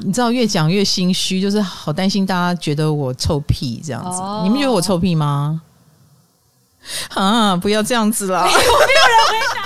[0.00, 4.20] 你知道越讲越心虚，就是好担心大家觉得我臭屁这样子。
[4.20, 5.62] 哦、你们觉得我臭屁吗？
[7.14, 8.44] 啊，不要这样子啦！
[8.44, 9.65] 没有，没有人回答。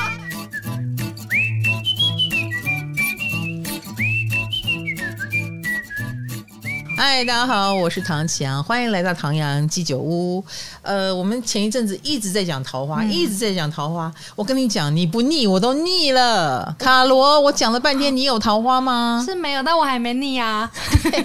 [7.03, 10.45] 嗨，大家好，我是唐启阳，欢迎来到唐阳鸡酒屋。
[10.83, 14.12] 呃，我们前一阵子一直在讲桃花，嗯、一直在讲桃花。
[14.37, 16.77] 我跟你讲，你不腻，我都腻了。
[16.79, 19.25] 卡罗，我讲了半天，你有桃花吗？
[19.27, 20.71] 是没有，但我还没腻啊。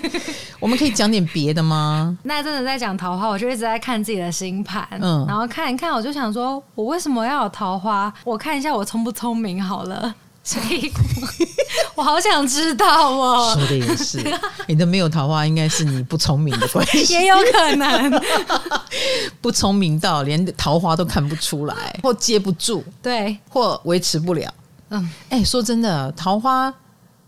[0.62, 2.18] 我们可以讲点别的吗？
[2.24, 8.14] 那真的在讲桃花，我就一直在看自己的星盘，嗯，然后看一看，我就想说，我为什么要有桃花？
[8.24, 10.16] 我看一下我聪不聪明好了。
[10.46, 10.92] 所以，
[11.96, 13.56] 我好想知道哦。
[13.58, 14.24] 说的也是，
[14.68, 18.22] 你的没有桃花，应该是你不聪明的关系，也有可能
[19.42, 24.54] 不聪明到连桃花都看不出来，或接不住，对，或维持不了。
[24.92, 26.72] 嗯，哎，说真的，桃花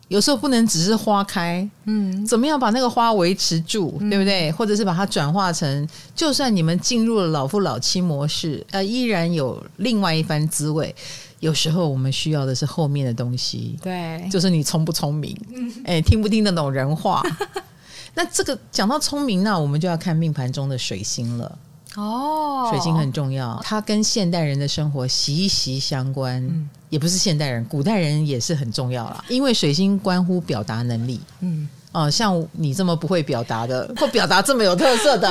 [0.09, 4.52] 有时候不能只是花开，嗯，怎么样把那个花维持住，对不对？
[4.52, 10.95] 或者是把它转化成，就算你们进入了老夫老妻模式，呃，依然有另外一番滋味。
[11.40, 15.38] 有时候我们需要的是后面的东西，对，就是你聪不聪明，
[15.85, 17.21] 哎、欸，听不听得懂人话？
[18.16, 21.57] 那这个讲到聪明，那我们就要看命盘中的水星了。
[21.96, 26.44] 哦，水星很重要，它跟现代人的生活息息相关。
[26.46, 31.20] 嗯、也不是现代人，古代人也是很重要啦，因为水星关乎表达能力。
[31.41, 31.68] 嗯。
[31.93, 35.27] 哦，像你这么不会表达的，或表达这么有特色的，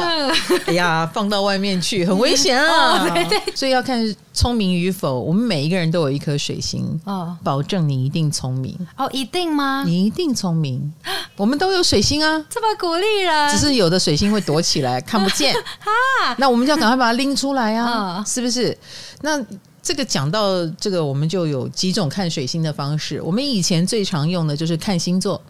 [0.67, 3.07] 哎呀，放到外面去很危险啊！
[3.15, 5.21] 对对，所以要看聪明与否。
[5.21, 8.77] 我们每一个人都有一颗水星，哦，保证你一定聪明。
[8.97, 9.85] 哦，一定吗？
[9.87, 10.93] 你一定聪明。
[11.37, 13.51] 我们都有水星啊，这么鼓励人。
[13.51, 15.55] 只是有的水星会躲起来，看不见。
[15.79, 18.77] 哈，那我们就要赶快把它拎出来啊，是不是？
[19.20, 19.41] 那
[19.83, 23.23] 这个讲到这个，我们就有几种看水星的方式。
[23.23, 25.41] 我们以前最常用的就是看星座。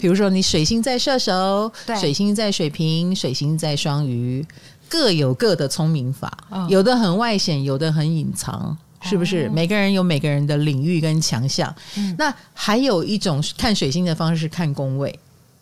[0.00, 1.70] 比如说，你水星在射手，
[2.00, 4.44] 水星在水瓶，水星在双鱼，
[4.88, 9.46] 各有各的聪明法，哦、有的很外显，有的很隐藏，是不是？
[9.46, 11.72] 哦、每个人有每个人的领域跟强项。
[11.96, 15.16] 嗯、那还有一种看水星的方式是看宫位，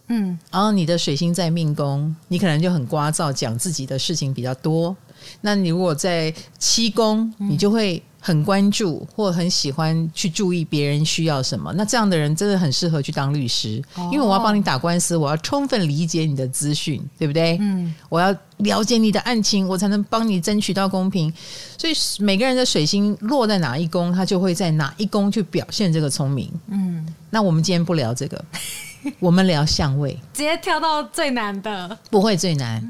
[0.06, 4.96] 嗯，然后你的水星在命宫，你可能就很聒噪，讲自己的事情比较多。
[5.40, 8.02] 那你如果在七宫，你就会。
[8.20, 13.80] 很关注或很喜欢去注意别人需要什么，那这样的人真的很适合去当律师，
[14.10, 17.56] 因为我要帮你打官司，我要充分理解你的资讯，对不对？
[17.60, 21.32] 嗯，我要了解你的案情，我才能帮你争取到公平。
[21.78, 26.52] 所以每个人的水星落在哪一宫，他就会在哪一宫去表现这个聪明。
[26.66, 28.44] 嗯，那我们今天不聊这个，
[29.20, 32.82] 我们聊相位，直接跳到最难的，不会最难，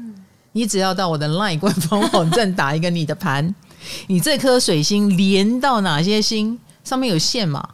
[0.51, 3.53] 你只要到我的 LINE 官方网站打一个你的盘。
[4.07, 6.59] 你这颗水星连到哪些星？
[6.83, 7.67] 上面有线嘛？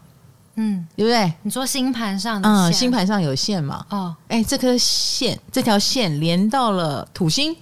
[0.56, 1.34] 嗯，对不对？
[1.44, 3.86] 你说星盘上的星盘上有线嘛？
[3.90, 7.56] 哦，哎，这颗线，这条线连到了土星，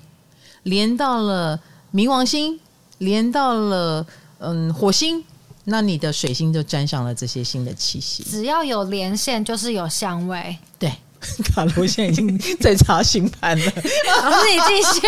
[0.63, 1.59] 连到了
[1.94, 2.59] 冥王星，
[3.00, 4.06] 连到了
[4.40, 5.23] 嗯火星，
[5.66, 8.23] 那你的水星就沾上了这些星的气息。
[8.23, 10.57] 只要有连线，就是有香味。
[10.78, 10.91] 对。
[11.53, 13.66] 卡罗现在已经 在查星盘了，
[14.22, 15.07] 老师你继续。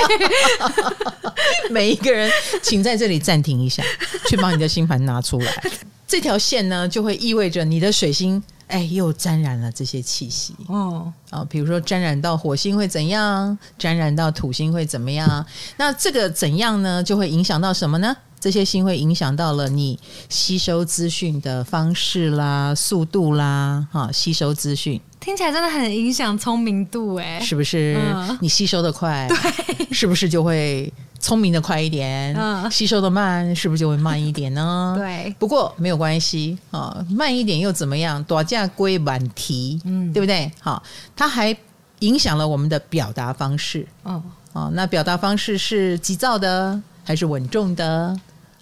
[1.69, 2.31] 每一个人，
[2.61, 3.83] 请在这里暂停一下，
[4.29, 5.71] 去把你的星盘拿出来。
[6.07, 10.55] 这条线呢，就会意味着你的水星，哎，又沾染了这些气息。
[10.67, 15.45] 哦，啊，比如说沾染到火星会怎样，沾染到土星会怎么样？
[15.77, 18.15] 那这个怎样呢，就会影响到什么呢？
[18.45, 19.97] 这些心会影响到了你
[20.29, 27.97] 吸收资讯的方式啦、速度啦，哈，吸收资讯听起来真的很影响聪明度哎，是不是？
[27.99, 32.35] 嗯、你吸收的快，对，是不是就会聪明的快一点？
[32.35, 34.93] 嗯，吸收的慢，是不是就会慢一点呢？
[35.01, 38.23] 对，不过没有关系啊，慢一点又怎么样？
[38.25, 40.51] 大架归晚提，嗯，对不对？
[40.61, 40.83] 好，
[41.15, 41.57] 它还
[42.01, 43.87] 影响了我们的表达方式。
[44.03, 44.21] 哦，
[44.53, 48.15] 哦，那表达方式是急躁的还是稳重的？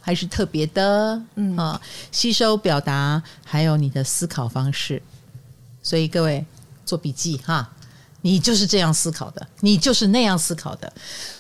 [0.05, 1.79] 还是特别的，嗯啊，
[2.11, 5.01] 吸收表达，还有你的思考方式。
[5.81, 6.45] 所以各位
[6.85, 7.69] 做笔记哈，
[8.21, 10.91] 你就是这样思考的，你就是那样思考的。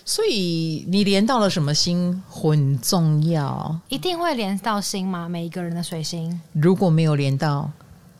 [0.05, 5.27] 所以你连到了什么星很重要，一定会连到星吗？
[5.27, 7.69] 每一个人的水星，如果没有连到，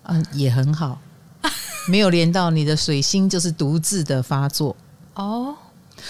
[0.04, 1.00] 嗯，也很好。
[1.89, 4.75] 没有连到你的水星，就是独自的发作
[5.16, 5.56] 哦。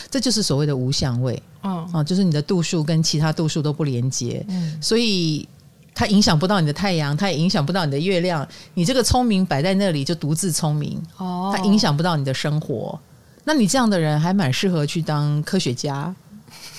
[0.10, 1.90] 这就是所谓的无相位，嗯。
[1.94, 5.48] 啊，就是你的度数跟其他度数都不连接，嗯，所以
[5.96, 13.00] 它影响不到你的太阳，它也影响不到你的月亮，你这个聪明摆在那里就独自聪明，哦，它影响不到你的生活，
[13.44, 16.14] 那你这样的人还蛮适合去当科学家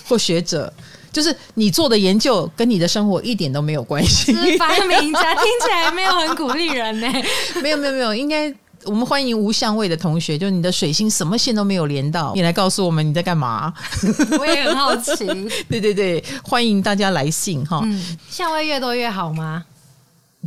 [0.08, 0.72] 或学者，
[1.12, 7.08] 就是你做的研究跟你的生活一点都没有关系，是发明家听起来没有很鼓励人呢，
[7.62, 8.52] 没有没有没有，应该。
[8.86, 13.72] 我们欢迎无相位的同学，就是你的水星什么线都没有连到，你来告诉我们你在干嘛？
[14.38, 15.26] 我也很好奇。
[15.69, 17.81] 对对对，欢迎大家来信哈。
[17.84, 19.64] 嗯，相位越多越好吗？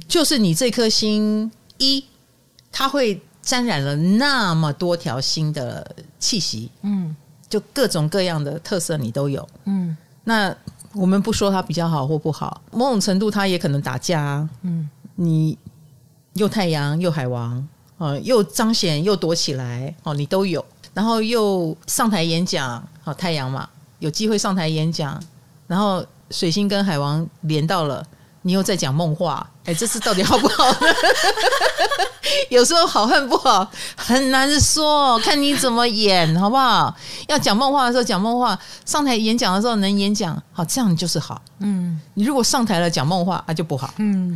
[0.08, 2.04] 就是你这颗星一，
[2.72, 7.16] 它会沾染了那么多条星的气息，嗯，
[7.50, 10.56] 就各种各样的特色你都有，嗯，那
[10.94, 15.58] 我们不说它比较好或不好，某种程度它也可能打架啊，嗯，你
[16.34, 17.68] 又太阳又海王，
[17.98, 20.64] 哦，又彰显又躲起来，哦，你都有，
[20.94, 23.68] 然后又上台演讲，好太阳嘛，
[24.00, 25.22] 有机会上台演讲，
[25.68, 28.06] 然后水星跟海王连到了。
[28.44, 30.88] 你又在讲梦话，哎，这次到底好不好呢？
[32.50, 36.96] 有时候好恨不好，很难说，看你怎么演，好不好？
[37.28, 41.42] 要讲梦话的时候讲梦话，上台演讲的时候能演讲，好，这样就是好。
[41.60, 43.94] 嗯，你如果上台了讲梦话，那就不好。
[43.98, 44.34] 嗯，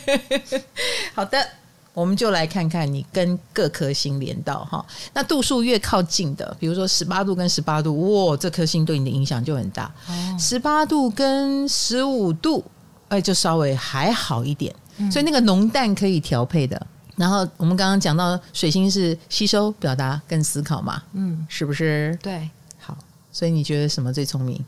[1.14, 1.46] 好的，
[1.94, 4.84] 我们就来看看你跟各颗星连到哈。
[5.12, 9.92] 那度数越靠近的，比如说十八度跟十八度，哇，这颗星对你的影响就很大。
[10.38, 12.64] 十八度跟十五度。
[13.10, 16.86] 哎，就稍微还好一点，嗯、所以那个浓淡可以调配的。
[17.16, 22.14] 然后我们刚刚讲到水星是吸收、表达跟思考嘛，嗯，是不是？
[22.22, 22.94] 对，好。
[23.32, 24.62] 所以你觉得什么最聪明？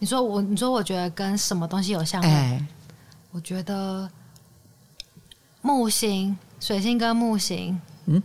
[0.00, 2.34] 你说我，你说我觉得跟什么东西有相关？
[2.34, 2.66] 哎，
[3.30, 4.10] 我觉得
[5.62, 8.22] 木星、水星跟木星，嗯。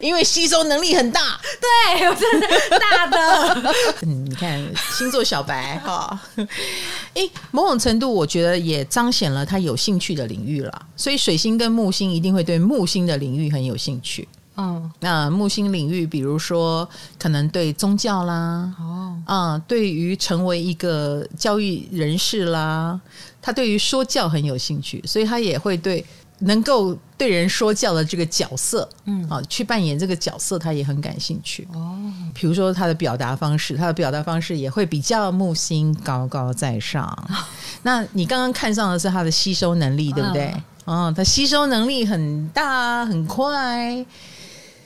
[0.00, 2.46] 因为吸收能力很大，对，我真的
[2.78, 3.74] 大的。
[4.06, 4.64] 嗯，你看
[4.96, 6.16] 星座小白哈，
[7.14, 10.86] 哎，某种程度我觉得也彰显了他有兴趣的领域了。
[10.96, 14.28] 所以水星跟木星一定会对木星的领域很有兴趣。
[14.56, 16.88] 嗯，那木星领域，比如说
[17.18, 23.00] 可能对宗教啦，哦，啊，对于成为一个教育人士啦，
[23.42, 26.06] 他对于说教很有兴趣，所以他也会对。
[26.40, 31.66] 能够对人说教的这个角色，嗯，啊，去扮演这个角色，他也很感兴趣。
[31.72, 31.98] 哦，
[32.32, 37.04] 比如说他的表达方式，他的表达方式也会比较木星高高在上。
[37.28, 37.34] 哦、
[37.82, 40.48] 那你刚刚看上的是他的吸收能力，对不对？
[40.84, 44.06] 哦，哦，他吸收能力很大很快。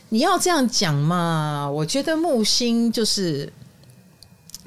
[0.09, 1.69] 你要这样讲嘛？
[1.71, 3.51] 我觉得木星就是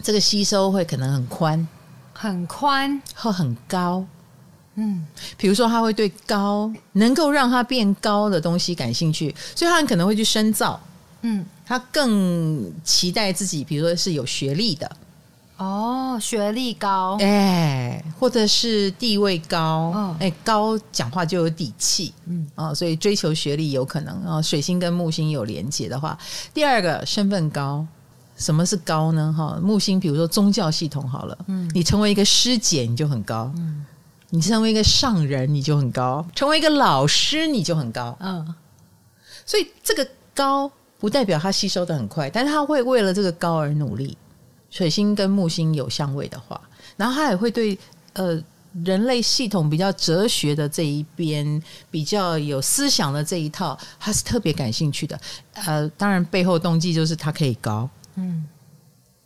[0.02, 1.68] 这个吸收会可能很宽，
[2.14, 4.06] 很宽或很高。
[4.76, 5.06] 嗯，
[5.38, 10.80] 比如说他会对高能够让他变高的东西感兴趣，所以他很可能会去深造。
[11.22, 14.90] 嗯，他更期待自己，比如说是有学历的。
[15.58, 22.14] 哦，学历高，哎，或者是地位高，哦，哎，高讲话就有底气。
[22.26, 24.42] 嗯，啊，所以追求学历有可能啊。
[24.42, 26.18] 水星跟木星有连接的话，
[26.54, 27.88] 第二个身份高，
[28.36, 29.34] 什么是高呢？
[29.36, 33.50] 哈，木星，比如说宗教系统好了，嗯，你成为一个师姐，你就很高。
[33.56, 33.86] 嗯。
[34.36, 38.18] 你成为一个上人，你就很高；成为一个老师，你就很高。
[38.20, 38.54] 嗯，
[39.46, 44.18] 所以这个高不代表他吸收的很快，但是他会为了这个高而努力。
[44.70, 46.60] 水星跟木星有相位的话，
[46.98, 47.80] 然后他也会对
[48.12, 48.38] 呃
[48.84, 55.18] 人类系统比较哲学的这一边，比较有思想的这一套，他是特别感兴趣的。
[55.54, 58.46] 呃，当然背后动机就是他可以高，嗯，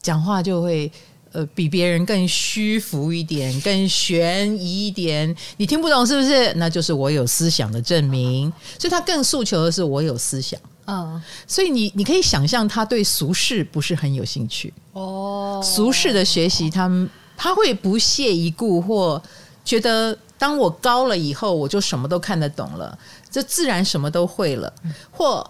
[0.03, 0.91] 讲话就会。
[1.31, 6.51] 呃，比别人更虚浮一点，更悬疑一点，你听不懂是不是？
[6.55, 8.51] 那就是我有思想的证明。
[8.79, 10.59] 所以他更诉求的是我有思想。
[10.87, 14.74] 嗯，所以你你可以想象他对俗世不是很有兴趣。
[14.93, 17.07] 哦，俗世的学习，他们
[17.38, 19.21] 他会不屑一顾，或
[19.63, 22.98] 觉得当我高了以后，我就什么都看得懂了，
[23.29, 24.74] 这自然什么都会了。
[25.12, 25.48] 或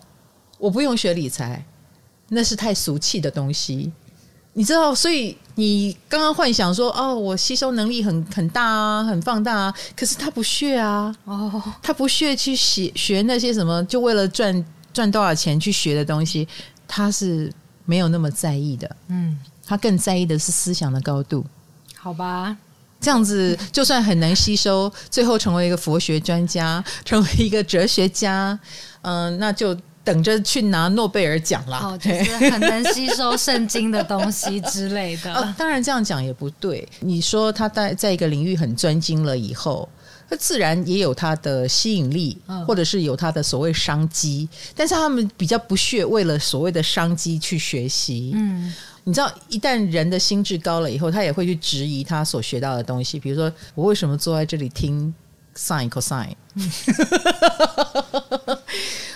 [0.58, 1.66] 我不用学理财，
[2.28, 3.90] 那是太俗气的东西。
[4.52, 9.74] 你知道，所以你刚刚幻想说，哦，我吸收能力很很大啊，很放大啊。
[9.94, 16.48] 可是他不屑啊，哦，他不屑去学学那些什么，就为了赚赚多少钱去学的东西，
[16.88, 17.52] 他是
[17.84, 18.96] 没有那么在意的。
[19.10, 21.46] 嗯，他更在意的是思想的高度。
[21.98, 22.56] 好吧，
[23.02, 28.58] 这样子就算很难吸收，最后成为一个佛学专家，成为一个哲学家，
[29.02, 29.78] 嗯，那就。
[30.04, 35.34] 等着去拿诺贝尔奖啦，哦，就是很能吸收圣经的东西之类的。
[35.34, 36.88] 哦， 当然这样讲也不对。
[37.02, 39.88] 你说他在在一个领域很专精了以后，
[40.30, 44.48] 那自然也有他的吸引力，或者是有他的所谓商机。
[44.76, 48.32] 但是他们比较不屑为了所谓的商机去学习。
[48.34, 53.20] 嗯，你知道，一旦人的心智高了以后，他也会去质疑他所学到的东西。
[53.20, 55.14] 比如说，我为什么坐在这里听
[55.56, 56.34] sin cosine？
[56.56, 56.72] 嗯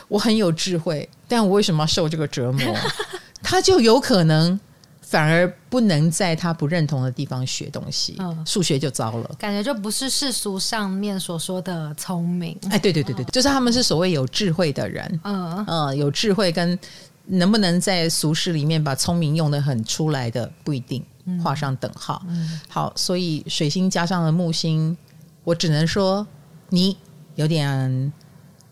[0.07, 2.75] 我很有智慧，但我为什么要受这个折磨？
[3.41, 4.59] 他就有可能
[5.01, 12.57] 反而不能在他不认同的地方学东西，嗯，数学就糟了，感觉就不是世俗上面所说的聪明。
[12.71, 15.65] 哎，对对对对，就是他们是所谓有智慧的人，嗯。
[15.67, 16.77] 嗯，有智慧跟
[17.25, 21.03] 能不能在俗世里面把聪明用的很出来的不一定
[21.43, 22.21] 画上等号。
[22.27, 24.97] 嗯，好，所以水星加上了木星，
[25.43, 26.25] 我只能说
[26.69, 26.97] 你
[27.35, 28.11] 有点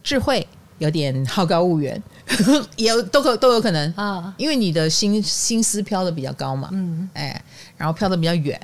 [0.01, 0.48] 智慧，
[0.81, 2.03] 有点好高骛远。
[2.75, 7.43] 也有都可都有可能啊，因为你的心心思飘的比较高嘛，嗯，哎，
[7.77, 8.59] 然后飘的比较远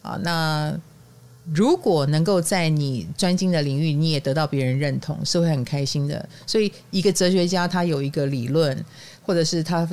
[0.00, 0.18] 啊。
[0.22, 0.72] 那
[1.52, 6.26] 如果能够在你专精的领域，你也得到别人认同，是会很开心的。
[6.46, 8.84] 所以，一个哲学家他有一个理论，
[9.26, 9.88] 或者是他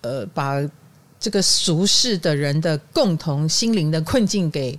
[0.00, 0.62] 呃把
[1.18, 4.78] 这个俗世的人的共同心灵的困境给。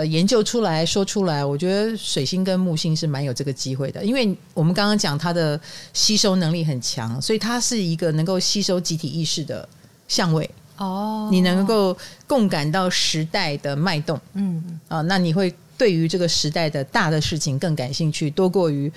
[0.00, 5.60] 呃，研究出来说出来，我觉得水星跟木星是蛮有这个机会的，因为我们刚刚讲它的
[5.92, 9.68] 吸收能力很强，所以它是一个能够吸收集体意识的
[10.08, 10.48] 相位。
[10.78, 11.94] 哦，你能够
[12.26, 18.90] 共感到时代的脉动，嗯啊，那你会对于这个时代的大的事情更感兴趣，多过于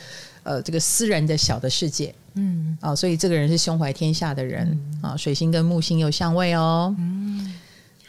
[0.44, 2.16] 呃这个私人的小的世界。
[2.36, 6.96] 嗯啊，所以这个人是胸怀天下的人啊，水星跟木星有相位哦。
[6.98, 7.54] 嗯。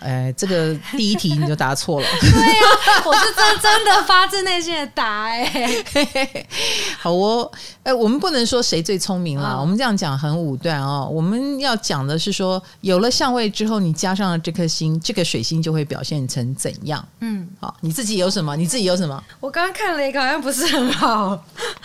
[0.04, 2.06] 哎，这个第一题你就答错了。
[2.20, 5.84] 对呀，我是真真的发自内心的答哎。
[7.00, 7.50] 好哦，
[7.82, 11.08] 哎，我们不能说谁最聪明啦，我们这样讲很武断哦。
[11.11, 17.02] 我们要讲的是说，有了相位之后，你加上了这颗星，这个水星就会表现成怎样？
[17.20, 18.54] 嗯，好，你自己有什么？
[18.56, 19.25] 你自己有什么？
[19.40, 21.42] 我刚刚看了一个，好像不是很好。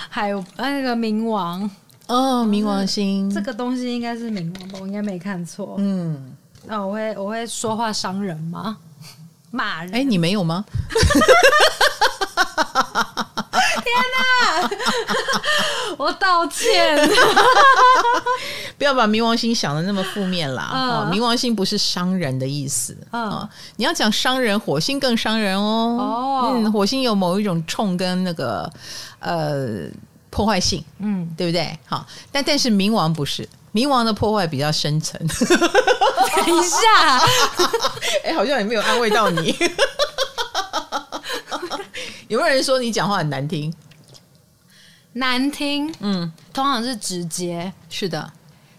[0.10, 1.70] 还有那个冥王
[2.08, 4.80] 哦，冥王星，这个东西应该是冥王吧？
[4.82, 5.76] 我应该没看错。
[5.78, 6.36] 嗯。
[6.66, 8.78] 那我会我会说话伤人吗？
[9.52, 9.96] 骂人？
[9.96, 10.64] 哎，你没有吗？
[13.84, 14.70] 天哪！
[15.98, 16.98] 我道歉。
[18.78, 20.70] 不要把冥王星想的那么负面啦。
[20.72, 22.96] 哦，冥王星不是伤人的意思。
[23.12, 23.48] 嗯，
[23.78, 25.98] 你要讲伤人，火星更伤人哦。
[26.00, 28.72] 哦，嗯，火星有某一种冲跟那个
[29.20, 29.88] 呃
[30.30, 31.78] 破坏性，嗯，对不对？
[31.86, 33.48] 好，但但是冥王不是。
[33.74, 35.20] 冥王的破坏比较深沉。
[35.20, 37.20] 等一下，
[38.26, 39.56] 哎，好像也没有安慰到你。
[42.28, 43.74] 有没有人说你讲话很难听？
[45.14, 48.32] 难听，嗯，通常是直接，是的。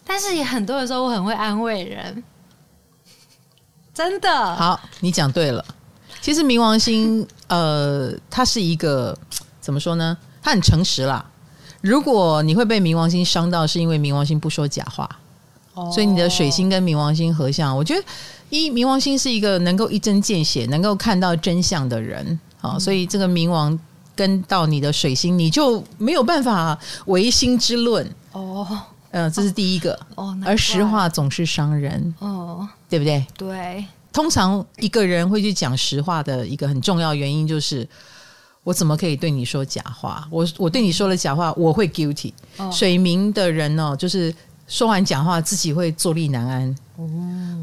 [0.07, 2.25] 但是也很多的时候，我很会安慰人，
[3.95, 4.57] 真的。
[4.57, 5.65] 好，你讲对了。
[6.21, 9.17] 其实冥王星，呃，它是一个
[9.61, 10.17] 怎么说呢？
[10.43, 11.30] 它很诚实啦。
[11.81, 15.09] 如果你会被冥王星伤到，是因为冥王星不说假话，
[15.73, 18.05] 哦、所以你的水星跟冥王星合相，我觉得
[18.51, 23.79] 一冥王星是一个能够一针见血、能够看到真相的人啊，嗯、所以这个冥王
[24.15, 28.67] 跟到你的水星，你就没有办法唯心之论哦。
[29.13, 30.39] 嗯、呃，这是第一个哦。
[30.45, 33.25] 而实话总是伤人哦，对不对？
[33.37, 33.85] 对。
[34.13, 37.89] 通常一个人会去讲实话的一个很重要原因就是。
[38.63, 40.29] 我怎么可以对你说假话？
[40.31, 42.33] 我我对你说了假话，我会 guilty。
[42.59, 44.35] 哦、水明的人呢、哦，就是
[44.67, 47.09] 说完假话，自己会坐立难安，哦、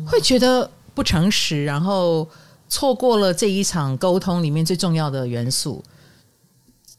[0.08, 2.28] 会觉得不诚实，然后
[2.68, 5.84] 错过了这一场沟通里面最重要的元素。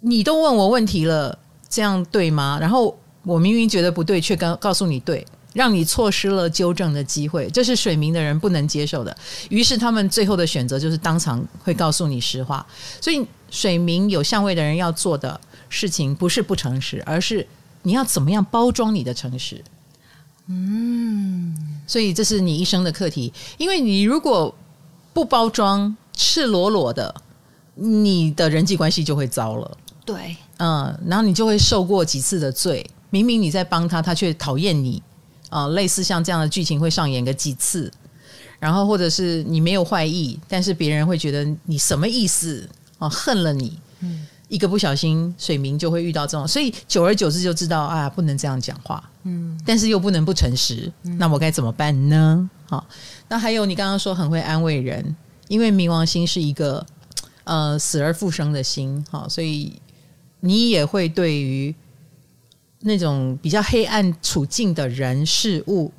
[0.00, 1.36] 你都问我问题了，
[1.68, 2.56] 这样对吗？
[2.60, 5.26] 然后我明明觉得不对，却告告诉你对。
[5.52, 9.16] 让你错失了纠正的机会，这是水明的人不能接受的。
[9.48, 12.64] 于是他们最后的选择就是当场会告诉你实话。
[13.00, 17.46] 所以水明有相位的人要做的事情不是不诚实，而是
[17.82, 19.64] 你要怎么样包装你的诚实。
[20.46, 23.32] 嗯，所以这是你一生的课题。
[23.56, 24.54] 因为你如果
[25.12, 27.14] 不包装，赤裸裸的，
[27.74, 29.76] 你的人际关系就会糟了。
[30.04, 32.88] 对，嗯，然后你就会受过几次的罪。
[33.10, 35.02] 明明你在帮他，他却讨厌你。
[35.48, 37.90] 啊、呃，类似像这样的剧情会上演个几次，
[38.58, 43.10] 然后或者是你没有坏意，但是别人会觉得你什么意思啊、呃？
[43.10, 52.50] 恨了你，嗯，一个不小心，水明就会遇到这种，所以久而久之就知道啊，不能这样讲话，嗯，但是又不能不诚实，嗯、那我该怎么办呢？
[52.66, 52.86] 好，
[53.28, 55.16] 那还有你刚刚说很会安慰人，
[55.48, 56.84] 因为冥王星是一个
[57.44, 59.72] 呃死而复生的心，好，所以
[60.40, 61.74] 你也会对于。
[62.80, 65.92] 那种比较黑暗处境的人事物，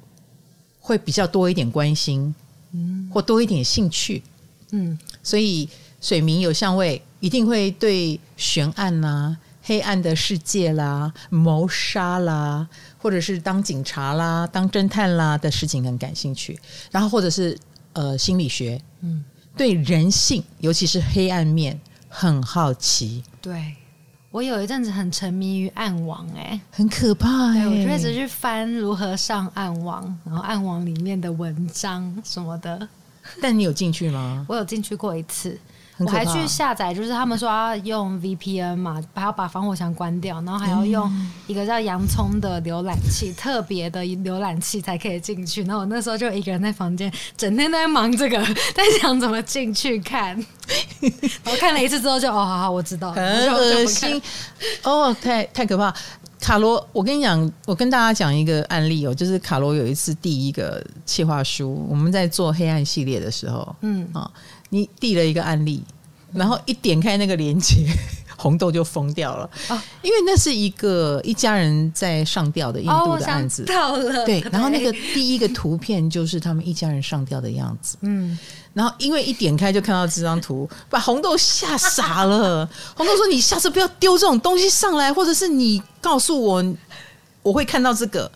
[0.79, 2.33] 会比较多一点关心，
[2.71, 4.23] 嗯，或多一点兴趣，
[4.71, 5.67] 嗯，所以
[5.99, 12.67] 水明有相位，一定会对悬案啦、黑暗的世界啦、谋杀啦，
[12.97, 16.57] 或者是当警察啦、当侦探啦的事情很感兴趣，
[16.91, 17.57] 然后或者是
[17.91, 19.23] 呃心理学，嗯，
[19.57, 23.75] 对人性，尤其是黑暗面很好奇，对。
[24.31, 27.67] 我有一阵子很沉迷于暗网，哎，很可怕哎、欸！
[27.67, 32.87] 我就一直去翻如何上暗网，然后暗网里面的文章什么的。
[33.41, 34.45] 但你有进去吗？
[34.47, 35.57] 我有进去过一次。
[35.97, 41.11] 我还去下载，就是他们说要用 VPN 嘛，还要把防火墙关掉，然后还要用
[41.45, 45.61] 一个叫洋葱的浏览器，特别的浏览器才可以进去。
[45.63, 48.41] 然后我那时候就一个人在房间，整天都在忙这个，
[48.73, 50.37] 在想怎么进去看。
[51.43, 54.21] 然后看了一次之后就，哦，好好，我知道了，很恶心
[54.83, 55.93] 哦，太太可怕。
[56.39, 64.29] 卡罗，我跟你讲，我跟大家讲一个案例哦，就是卡罗有一次递一个企划书，我们在做黑暗系列的时候，嗯啊。
[64.71, 65.83] 你递了一个案例，
[66.31, 67.87] 然后一点开那个链接，
[68.39, 69.83] 红豆就疯掉了啊！
[70.01, 74.39] 因为那是一个一家人在上吊的印度的案子，到了对。
[74.51, 78.37] 然后那个第一个图片就是他们一家人上吊的样子，嗯。
[78.73, 82.65] 然后因为一点开就看到这张图，把红豆吓傻了。
[82.95, 86.63] 红豆说：“你下次不要丢这种东西上来，或者是你告诉我，
[87.41, 88.31] 我会看到这个。”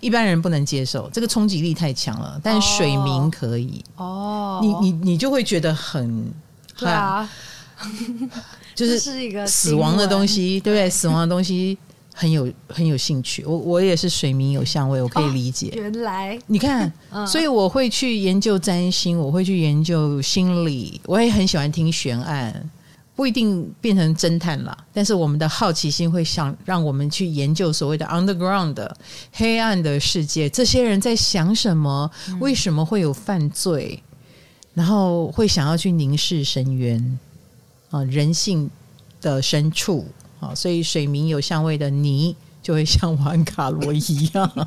[0.00, 3.84] 一般人不能接受，这个冲击力太强了，但水明可以。
[3.96, 6.32] 哦，你你你就会觉得很
[6.76, 7.28] 对啊，
[8.86, 10.90] 就是一个死亡的东西，对不对？
[10.90, 11.76] 死亡的东西
[12.14, 13.44] 很有很有兴趣。
[13.44, 15.72] 我我也是水明有相位，我可以理解。
[15.74, 16.92] 原来你看，
[17.26, 22.70] 所以我会去研究占星，我会去研究心理，我也很喜欢听悬案。
[23.16, 28.96] 不一定变成侦探了，但是我们的好奇心会想让我们去研究所谓的 underground 的
[29.32, 32.08] 黑暗的世界，这些人在想什么？
[32.38, 34.00] 为什么会有犯罪？
[34.72, 37.18] 然后会想要去凝视深渊
[37.90, 38.70] 啊，人性
[39.20, 40.06] 的深处
[40.40, 42.34] 啊，所以水明有香味的泥。
[42.60, 44.66] 就会像玩卡罗一样，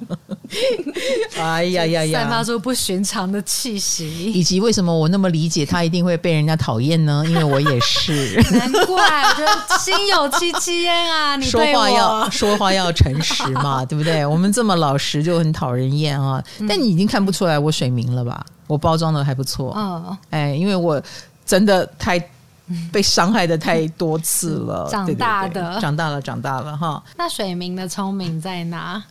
[1.37, 4.31] 哎呀呀呀，散发出不寻常的气息。
[4.31, 7.23] 以及为什么我那么理解他一定会被人家讨厌呢？
[7.29, 8.41] 因为我也是。
[8.57, 11.35] 难怪，我觉得心有戚戚焉啊！
[11.35, 14.25] 你说话要 说话要诚实嘛，对不对？
[14.25, 16.43] 我们这么老实就很讨人厌啊。
[16.67, 18.43] 但你已经看不出来我水明了吧？
[18.65, 19.73] 我包装的还不错。
[19.77, 20.99] 嗯，哎，因为我
[21.45, 22.19] 真的太。
[22.91, 27.03] 被伤害的太多次了， 长大的，对对对，长大了，长大了哈。
[27.17, 29.03] 那水明的聪明在哪？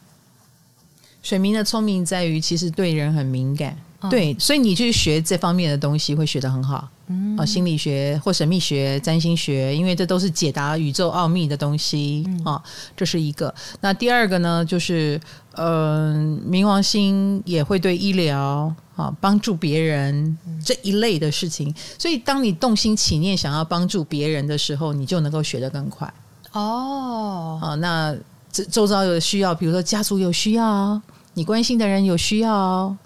[1.22, 6.88] 水明的聪明在于，其实对人很敏感，嗯、对，所以你去学这方面的东西会学得很好。
[7.08, 12.62] 嗯，啊，心理学或神秘学、占星学，因为这都是解答宇宙奥秘的东西啊，
[12.96, 13.52] 这是一个。
[13.80, 15.20] 那第二个呢，就是
[15.52, 18.74] 嗯、呃，冥王星也会对医疗。
[18.96, 26.12] 啊，帮助别人这一类的事情，所以当你动心起念想要帮助别人的时候，你就能够学得更快。
[26.52, 28.14] 哦，啊，那
[28.52, 31.00] 这周遭有需要，比如说家族有需要，
[31.34, 32.54] 你关心的人有需要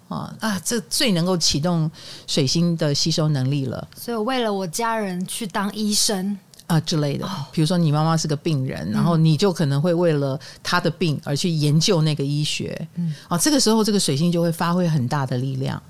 [0.08, 1.90] 啊啊，这最能够启动
[2.26, 3.88] 水星的吸收能力了。
[3.96, 6.38] 所以我为了我家人去当医生。
[6.66, 15.80] 啊之类的，比如说你妈妈是个病人，然后你就可能会为了她的病而去研究那个医学，嗯，啊，这个时候这个水星就会发挥很大的力量。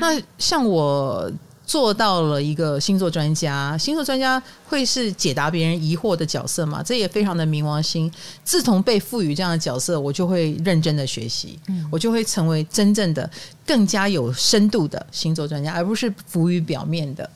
[0.00, 1.30] 那像我
[1.66, 6.80] 做到了一个星座专家，星座专家会是解答别人疑惑的角色嘛？
[6.80, 8.10] 这也非常的冥王星。
[8.44, 13.28] 自从被赋予这样的角色，我就会认真的学习，嗯，我就会成为真正的
[13.66, 17.28] 更加有深度的星座专家，而不是浮于表面的。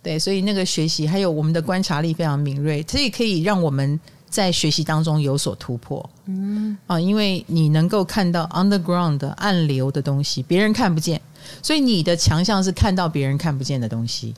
[0.00, 6.08] 对，所以那个学习还有我们的观察力非常敏锐，这也可以让我们在学习当中有所突破。
[6.26, 11.20] 嗯啊，因为你能够看到 underground 的暗流的东西，别人看不见，
[11.62, 14.34] 所以你的强项是看到别人看不见的东西。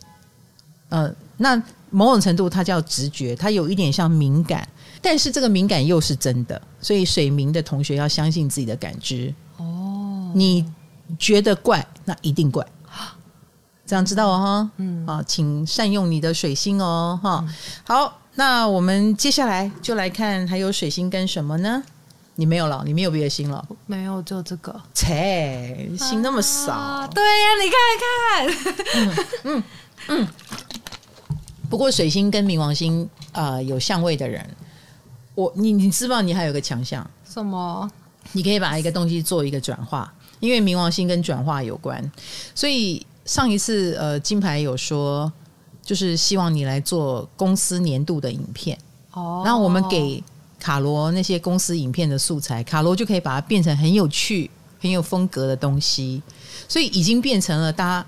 [0.88, 4.68] 呃，那某种程度它叫直觉，它有一点像敏感，
[5.00, 9.34] 但是这个敏感又是真的，所以水明的同学要相信自己的感知。
[9.56, 10.64] 哦，你
[11.18, 12.64] 觉得怪，那一定怪。
[13.86, 17.44] 这样知道哦，哈，嗯，啊，请善用你的水星哦，哈，
[17.84, 21.82] 好，那我们接下来就来看还有水星跟什么呢？
[22.36, 29.62] 你没有了，你没有别的星了，没有，就这个，切，星那么少，啊、对呀，你看看，嗯嗯
[30.08, 30.28] 嗯。
[31.68, 34.48] 不过水星跟冥王星啊、呃、有相位的人，
[35.34, 37.90] 我你你知道你还有个强项，什么？
[38.32, 42.10] 你可以把一个东西做一个转化，因为冥王星跟转化有关，
[42.54, 43.06] 所以。
[43.24, 45.32] 上一次呃，金牌有说，
[45.82, 48.78] 就是希望你来做公司年度的影片
[49.12, 49.40] 哦。
[49.42, 50.22] 然后我们给
[50.64, 54.50] 卡罗那些公司影片的素材，卡罗就可以把它变成很有趣、
[54.80, 56.22] 很有风格的东西。
[56.66, 58.06] 所以已经变成了大家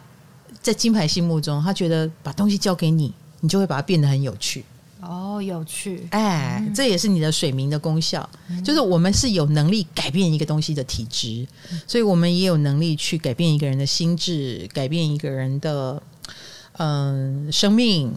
[0.63, 4.65] 在金牌心目中，他觉得把东西交给你，你就会把它变得很有趣。
[5.03, 6.09] 哦，有趣！
[6.13, 16.03] 哎，这也是你的水明的功效，嗯、就是我们是有能力改变一个东西的体质，嗯、所以我们也有能力去改变一个人的心智，改变一个人的
[16.79, 18.11] 嗯生命。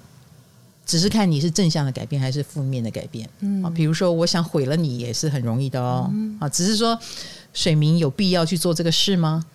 [0.90, 3.30] 只是看你是正向的改变还是负面的改变。
[3.42, 6.10] 嗯啊，比如说我想毁了你也是很容易的哦。
[6.12, 6.98] 嗯、啊，只是说
[7.54, 9.46] 水明有必要去做这个事吗？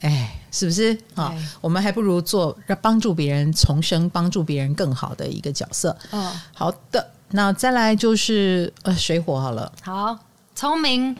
[0.00, 1.34] 哎，是不是啊？
[1.62, 5.96] 我们还不如做让帮助别人重生、帮助别人更好的一个角色。
[6.10, 7.10] 嗯、哦，好的。
[7.30, 10.18] 那再来就是呃水火好了，好
[10.54, 11.16] 聪明，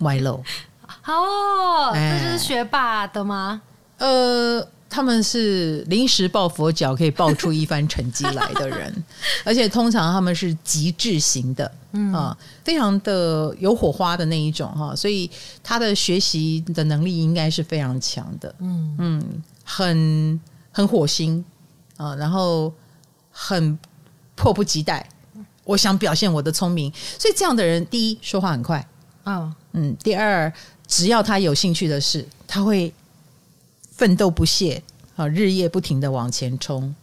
[0.00, 0.42] 歪漏，
[1.08, 3.62] 哦，这就是学霸的吗？
[3.96, 9.04] 呃，他们是临时抱佛脚可以抱出一番成绩来的人，
[9.44, 12.12] 而且通常他们是极致型的，嗯。
[12.12, 15.30] 啊，非常的有火花的那一种哈，所以
[15.62, 18.96] 他的学习的能力应该是非常强的，嗯。
[18.98, 20.40] 嗯，很
[20.72, 21.44] 很火星
[21.96, 22.72] 啊，然后
[23.30, 23.78] 很。
[24.40, 25.04] 迫不及待，
[25.64, 28.88] 我想表现我的聪明，所以这样的人，第一说话很快，
[29.24, 30.52] 啊嗯，第二，
[30.86, 32.94] 只要他有兴趣的事，他会
[33.98, 34.82] 奋斗不懈
[35.16, 36.94] 啊，日夜不停的往前冲。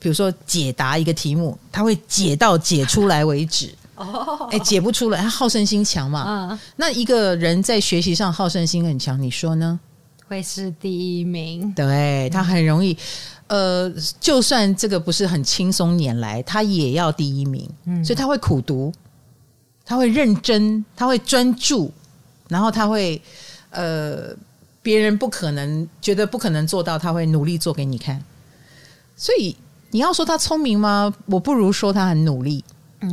[0.00, 3.72] 比如说解答一个题目，他会解到解出来为止。
[3.94, 6.24] 哦，哎，解不出来，他好胜心强嘛。
[6.26, 9.78] 嗯，那一个人在学习上好胜心很强，你说呢？
[10.28, 12.96] 会是第一名，对，他很容易。
[13.48, 18.92] 呃，就算这个不是很轻松撵来，他也要第一名，嗯，所以他会苦读，
[19.84, 21.90] 他会认真，他会专注，
[22.46, 23.20] 然后他会
[23.70, 24.36] 呃，
[24.88, 28.24] 别人不可能觉得不可能做到，他会努力做给你看。
[29.14, 29.54] 所以
[29.90, 31.14] 你要说他聪明吗？
[31.26, 32.64] 我不如说他很努力。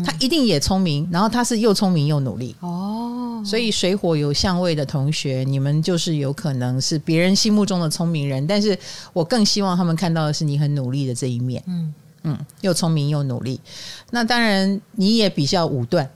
[0.03, 8.75] 他一定也聪明，然后他是又聪明又努力哦，所以水火有相位的同学，你们就是有可能是别人心目中的聪明人，但是
[9.13, 13.59] 我更希望他们看到的是你很努力的这一面，嗯嗯，又聪明又努力。
[14.09, 16.09] 那当然你也比较武断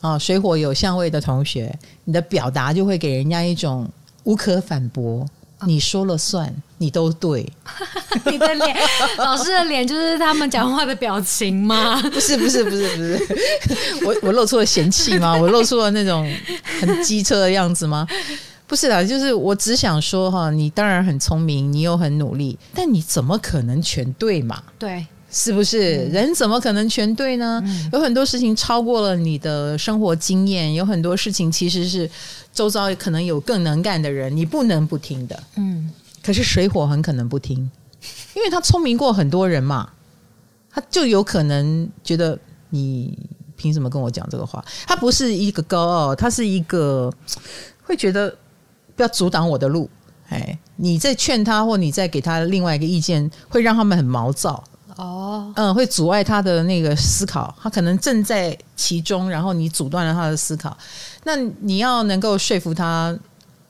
[0.00, 3.88] 啊，水火有相位的同学，你的表达就会给人家一种
[4.24, 5.26] 无可反驳。
[5.64, 7.48] 你说了算，你都对。
[8.26, 8.76] 你的脸，
[9.18, 12.02] 老师的脸就是他们讲话的表情吗？
[12.12, 13.20] 不是，不是，不是，不是。
[14.04, 15.36] 我我露出了嫌弃吗？
[15.36, 16.28] 我露出了那种
[16.80, 18.04] 很机车的样子吗？
[18.66, 24.60] 不是啦，就是我只想说哈，你当然很聪明，你又很努力，但你怎么可能全对嘛？
[24.78, 25.06] 对。
[25.34, 27.58] 是不是人怎么可能全对呢？
[27.64, 32.08] 嗯、有很多事情超过了你的生活经验，有很多事情其实是
[32.52, 35.42] 周遭可能有更能干的人，你不能不听的。
[35.56, 35.90] 嗯，
[36.22, 37.58] 可是水火很可能不听，
[38.34, 39.90] 因为他聪明过很多人嘛，
[40.70, 43.18] 他就有可能觉得你
[43.56, 44.62] 凭什么跟我讲这个话？
[44.86, 47.10] 他不是一个高傲，他是一个
[47.82, 48.28] 会觉得
[48.94, 49.88] 不要阻挡我的路。
[50.28, 54.62] 哎，你在劝他，或你在给他另外一个意见，会让他们很毛躁。
[54.96, 60.76] 哦，嗯，会阻碍他的那个思考，他可能正在其中，然后你阻断了他的思考。
[61.24, 63.16] 那你要能够说服他，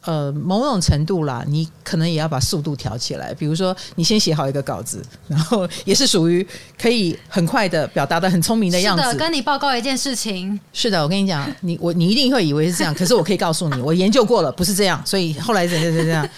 [0.05, 3.33] 呃，某种程度啦，你可能也要把速度调起来。
[3.35, 6.47] 比如说，你先写好一个稿子，然后也是属于
[6.81, 9.03] 可以很快的表达的很聪明的样子。
[9.05, 10.59] 是的，跟你报告一件事情。
[10.73, 15.01] 是的，我跟你讲，你我你一定会以为是这样，可是我可以告诉你，我研究过了，不是这样。
[15.07, 16.29] 所以后来怎样怎样，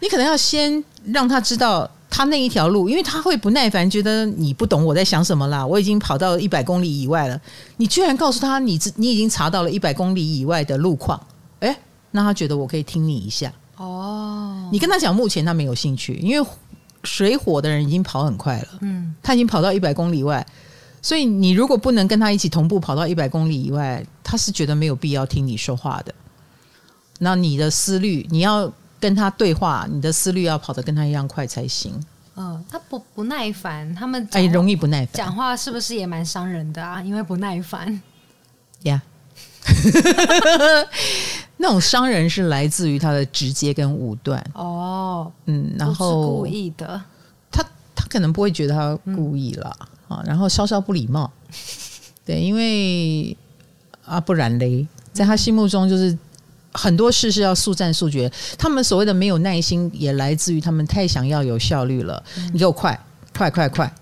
[0.00, 1.90] 你可能要先让他知道。
[2.10, 5.64] 他那一条路，因为他会不耐烦，觉得你不懂我在想什么啦。
[5.64, 7.38] 我已经跑到一百公里以外了，
[7.76, 11.20] 你居然告诉他你你已经查到了一百公里以外的路况，
[11.60, 11.76] 诶，
[12.10, 14.68] 那他觉得我可以听你一下哦。
[14.72, 16.48] 你跟他讲，目前他没有兴趣，因为
[17.04, 20.44] 水火的人已经跑很快了，嗯，他已经跑到一百公里以外，
[21.02, 26.14] 所以你如果不能跟他一起同步跑到一百公里以外，他是觉得没有必要听你说话的。
[27.18, 28.72] 那你的思虑，你要。
[29.00, 31.92] 跟他对话，你的思虑要跑得跟他一样快才行。
[32.36, 35.14] 嗯，他不不耐烦，他们哎容易不耐烦。
[35.14, 37.02] 讲话是不是也蛮伤人的啊？
[37.02, 38.00] 因为不耐烦。
[38.82, 39.02] 呀
[39.64, 40.86] ，Yeah.
[41.58, 44.44] 那种伤人是来自于他的直接跟武断。
[44.54, 47.02] 哦，嗯，然后故意的，
[47.50, 51.30] 他他可能不会觉得他故意了啊，嗯、然后稍稍不礼貌。
[52.24, 53.36] 对，因为
[54.04, 56.16] 啊，不然嘞，在他心目中就是。
[56.72, 62.22] 很多事是要速战速决，他们所谓的没有耐心，也来自于他们太想要有效率了。
[62.36, 62.98] 嗯、你给我快，
[63.36, 63.92] 快，快，快！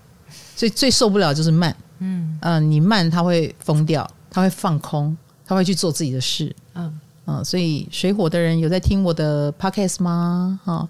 [0.55, 1.75] 所以最受不了就是慢。
[1.99, 6.55] 嗯嗯、呃，你慢他会疯掉，他会放空，他会去做自己的事。
[6.75, 10.59] 嗯嗯、呃，所以水火的人有在听我的 podcast 吗？
[10.63, 10.89] 哈、哦。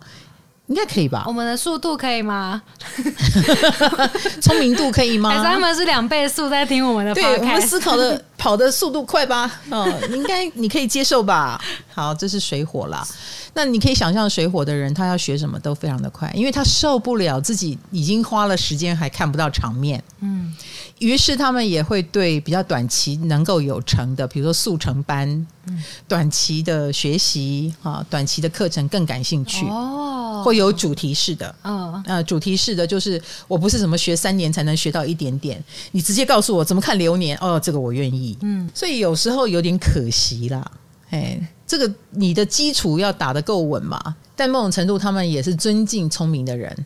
[0.68, 1.24] 应该可以吧？
[1.26, 2.62] 我们的速度可以吗？
[4.42, 5.30] 聪明度可以吗？
[5.30, 7.14] 还是他们是两倍速在听我们的？
[7.14, 9.50] 对，我们思考的 跑的速度快吧？
[9.70, 11.60] 哦，应该你可以接受吧？
[11.94, 13.06] 好，这是水火啦。
[13.54, 20.04] 那你可以想象，水火的人他要学什么都非常的快，因为他受不了自己已经花了时间还看不到场面。
[20.20, 20.54] 嗯，
[21.00, 25.30] 于是他们也会对比较短期能够有成的，比如说速成班、
[25.68, 29.66] 嗯、短期的学习啊、短期的课程更感兴趣。
[29.68, 31.56] 哦，会有主题式的。
[31.64, 38.38] 嗯，呃，主题式的就是我不是什么学三年才能学到一点点，你直接告诉我怎么看流年哦，这个我愿意。
[38.42, 40.72] 嗯，所以有时候有点可惜啦。
[41.10, 44.16] 哎，这个你的基础要打得够稳嘛？
[44.36, 46.86] 但某种程度，他们也是尊敬聪明的人，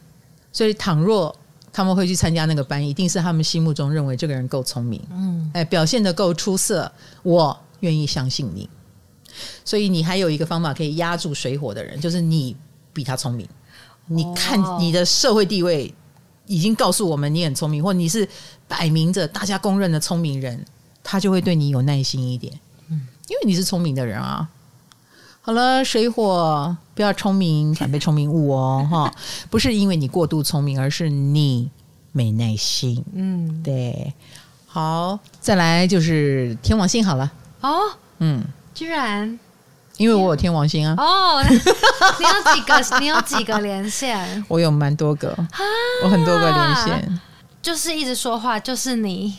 [0.54, 1.36] 所以倘若
[1.74, 6.92] 他们会去参加那个班，一定是他们心目中认为这个人够聪明，嗯，哎，表现的够出色，
[7.24, 8.70] 我愿意相信你。
[9.64, 12.56] 所以你还有一个方法可以压住水火的人，就是你
[12.92, 13.48] 比他聪明。
[14.08, 15.94] 你看你的社会地位
[16.46, 18.28] 已经告诉我们你很聪明，或你是
[18.68, 20.66] 摆明着大家公认的聪明人，
[21.02, 22.54] 他就会对你有耐心一点。
[22.90, 24.50] 嗯因为你是聪明的人啊，
[25.44, 29.12] 好了，水火不要聪明， 反被聪明误哦，哈，
[29.50, 31.70] 不是因为你过度聪明，而是你
[32.12, 33.04] 没耐心。
[33.14, 34.14] 嗯，对，
[34.68, 37.32] 好，再来就是天王星好了。
[37.62, 37.80] 哦，
[38.20, 38.44] 嗯，
[38.76, 39.40] 居然，
[39.98, 40.94] 因为我有天王星啊。
[40.98, 43.00] 哦， 你有几个？
[43.00, 44.46] 你有几个连线？
[44.48, 45.36] 我有蛮多个，
[46.04, 47.20] 我很多个连线，
[47.64, 49.38] 就是一直说话，就是你，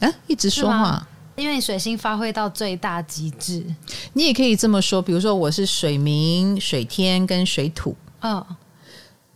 [0.00, 1.06] 啊，一直说话。
[1.36, 3.64] 因为你水星发挥到最大极致，
[4.12, 5.02] 你也可以这么说。
[5.02, 8.46] 比如说，我是水明、水天跟水土，嗯、哦，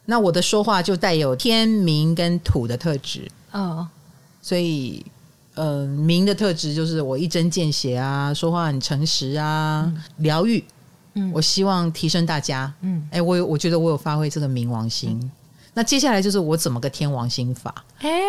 [0.05, 3.89] 那我的说话就带有天明跟土的特质，嗯、哦，
[4.41, 5.05] 所以，
[5.55, 10.63] 呃，明的特质就是我一针见血啊，说话很诚实啊，疗愈，
[11.15, 15.19] 嗯，我希望提升大家，嗯，哎，我有，我觉得我有发挥这个冥王星。
[15.21, 15.31] 嗯、
[15.75, 17.75] 那接下来就是我怎么个天王星法？
[17.99, 18.09] 哎。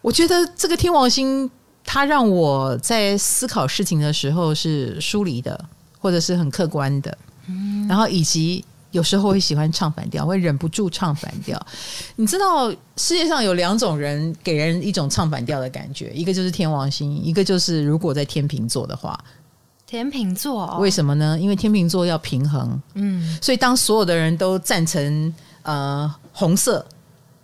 [0.00, 1.50] 我觉得这个天王星，
[1.84, 5.62] 它让我在思考事情的时候是疏离的，
[5.98, 7.18] 或者是很客观的。
[7.48, 11.60] 嗯，然后以及有时候会喜欢唱反调，会忍不住唱反调。
[12.16, 19.18] 你知道世界上有两种人给人一种唱反调的感觉，一个就是天王星，一个就是如果在天秤座的话，
[19.86, 21.38] 天秤座，哦，为什么呢？
[21.40, 26.86] 因为天秤座要平衡，嗯，所以当所有的人都赞成呃红色。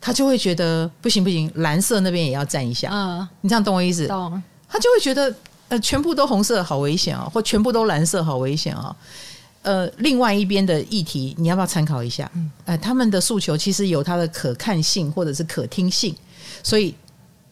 [0.05, 2.91] 他就会觉得不行不行，蓝色那边也要站一下。
[2.93, 4.07] 嗯，你这样懂我意思？
[4.07, 4.43] 懂。
[4.69, 5.35] 他就会觉得
[5.71, 8.95] 呃，全部都红色好危险哦，或全部都蓝色好危险哦。
[9.63, 12.31] 呃，另外一边的议题，你要不要参考一下？
[12.35, 16.15] 嗯，呃，他们的诉求其实有它的可看性或者是可听性，
[16.63, 16.95] 所以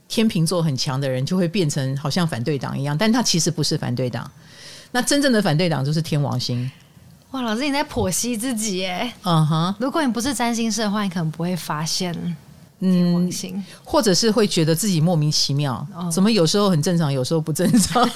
[0.08, 4.30] 天秤座很强的人就会变成好像反对党一样，但他其实不是反对党。
[4.90, 6.70] 那真正的反对党就是天王星。
[7.32, 9.10] 哇，老师你在剖析自己耶？
[9.22, 12.12] 嗯哼，如果你不是占星师的话，你可能不会发现
[12.78, 18.06] 天王星，嗯，或者是会觉得自己莫名其妙，哦，怎么有时候很正常，有时候不正常。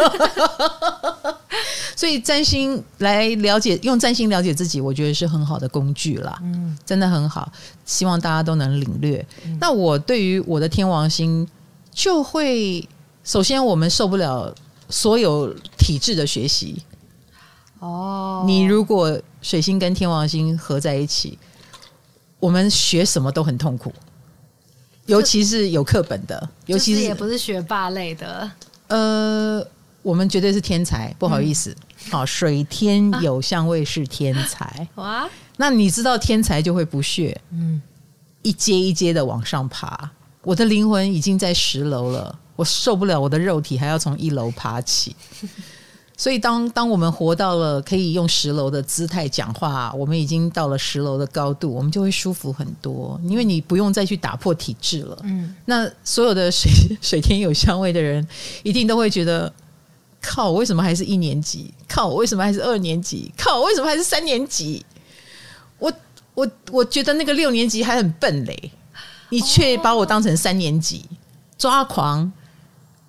[1.96, 6.38] 所以占星来了解，用占星了解自己，我觉得是很好的工具啦。
[6.42, 7.50] 嗯，真的很好，
[7.86, 9.26] 希望大家都能领略。
[9.46, 11.48] 嗯，那我对于我的天王星，
[11.90, 12.86] 就会
[13.24, 14.54] 首先我们受不了
[14.90, 16.82] 所有体制的学习。
[17.78, 21.38] 哦，你如果水星跟天王星合在一起，
[22.40, 23.92] 我们学什么都很痛苦，
[25.06, 28.50] 尤其是有课本的，尤其是也不是学霸类的。
[28.88, 29.66] 呃，
[30.02, 31.74] 我们绝对是天才，不好意思，
[32.10, 35.28] 好、嗯，水天有相位是天才 哇。
[35.56, 37.80] 那你知道天才就会不屑，嗯，
[38.42, 40.10] 一阶一阶的往上爬。
[40.42, 45.16] 我的灵魂已经在十楼了，我受不了，我的肉体还要从一楼爬起。
[46.18, 55.18] 所以当，当当我们活到了可以用十楼的姿态讲话，我们已经到了十楼的高度，我们就会舒服很多，因为你不用再去打破体制了。
[55.24, 56.70] 嗯，那所有的水
[57.02, 58.26] 水天有香味的人，
[58.62, 59.52] 一定都会觉得：
[60.22, 61.74] 靠，我为什么还是一年级？
[61.86, 63.30] 靠，我为什么还是二年级？
[63.36, 64.82] 靠，我为什么还是三年级？
[65.78, 65.92] 我
[66.34, 68.70] 我我觉得那个六年级还很笨嘞，
[69.28, 71.04] 你却把我当成三年级，
[71.58, 72.32] 抓狂。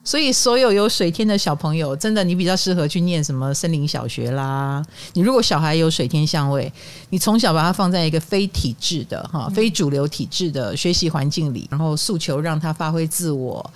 [0.07, 4.81] 所以，所有有水天的小朋友，真的，你比较适合去念什么森林小学啦。
[5.11, 6.71] 你如果小孩有水天相位，
[7.09, 13.73] 你从小把他放在一个非体制的哈、非主流体制的学习环境里，然后诉求让他发挥自我，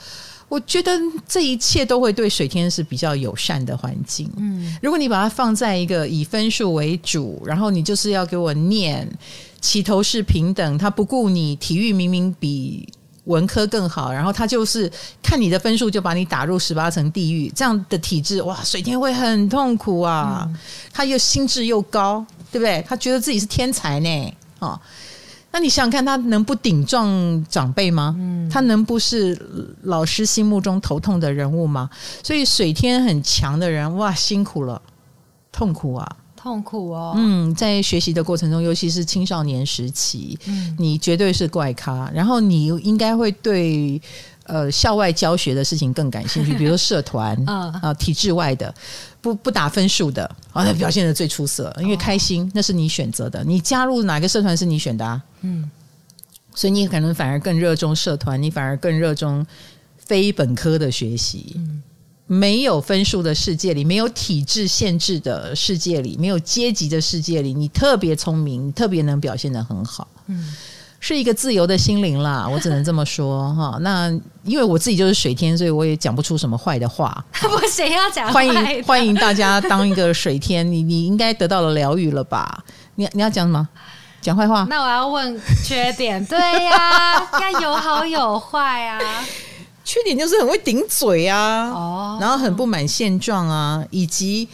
[0.47, 4.31] 我觉得这一切都会对水天是比较友善的环境。
[4.37, 9.05] 嗯，如果你把它放在一个以分数为主，然后你就是要给我念
[9.59, 12.87] 起头是平等，他不顾你体育明明比。
[13.25, 20.43] 文科更好，然后他就是看你的分数就把你打入十八层地狱，这样的体制哇，水天会很痛苦啊！
[20.47, 20.57] 嗯、
[20.91, 22.83] 他又心智又高，对不对？
[22.87, 24.79] 他觉得自己是天才呢，哦，
[25.51, 28.15] 那你想想看，他能不顶撞长辈吗？
[28.17, 29.39] 嗯，他能不是
[29.83, 31.89] 老师心目中头痛的人物吗？
[32.23, 34.81] 所以水天很强的人，哇，辛苦了，
[35.51, 37.13] 痛苦啊，痛苦哦。
[37.15, 44.01] 嗯，在学习的过程中，尤其是青少年时期，嗯，你绝对是怪咖，然后你应该会对。
[44.45, 48.73] 呃，校外教学的事情更感兴趣，比如说社团， 啊、呃，体制外的，
[49.21, 55.69] 不不打分数的，啊，那表现的最出色，因为开心，那是你选择的，你加入哪个社团是你选的啊，嗯，
[56.53, 59.45] 所以你可能反而更热衷社团，你反而更热衷
[59.95, 61.81] 非本科的学习，嗯，
[62.31, 70.55] 没有分数的世界里，没有体制限制的世界里，没有阶级的世界里，你特别聪明，特别能表现的很好，嗯。
[71.01, 73.77] 是一个自由的心灵啦， 我只能这么说哈。
[73.81, 74.07] 那
[74.43, 77.21] 因为我自己就是水天，所以我也讲不出什么坏的话。
[77.41, 78.31] 不谁，要讲。
[78.31, 82.63] 欢迎欢迎大家当一个水天，你你应该得到了疗愈了吧？
[82.95, 83.67] 你你要讲什么？
[84.21, 84.65] 讲坏话？
[84.69, 86.23] 那我要问缺点。
[86.27, 88.99] 对呀、啊，要有好有坏啊。
[89.83, 94.47] 缺点就是很会顶嘴啊，哦，然后很不满现状啊，以及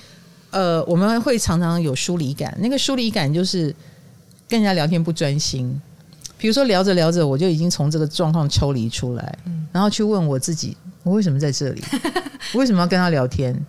[0.52, 2.58] 呃，我们会常常有疏离感。
[2.60, 3.74] 那个疏离感就是
[4.48, 5.80] 跟人家聊天不专心。
[6.38, 11.84] 比如说聊着聊着，我就已经从这个状况抽离出来，嗯，然后去问我自己：我为什么在这里？
[12.54, 13.60] 我为什么要跟他聊天？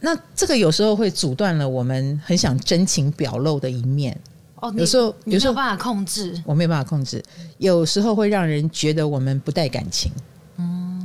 [0.00, 4.18] 那这个有时候会阻断了我们很想真情表露的一面。
[4.56, 7.22] 哦，有时候有时候办法控制，我没有办法控制。
[7.58, 10.22] 有时候会让人觉得我们不带感情，嗯，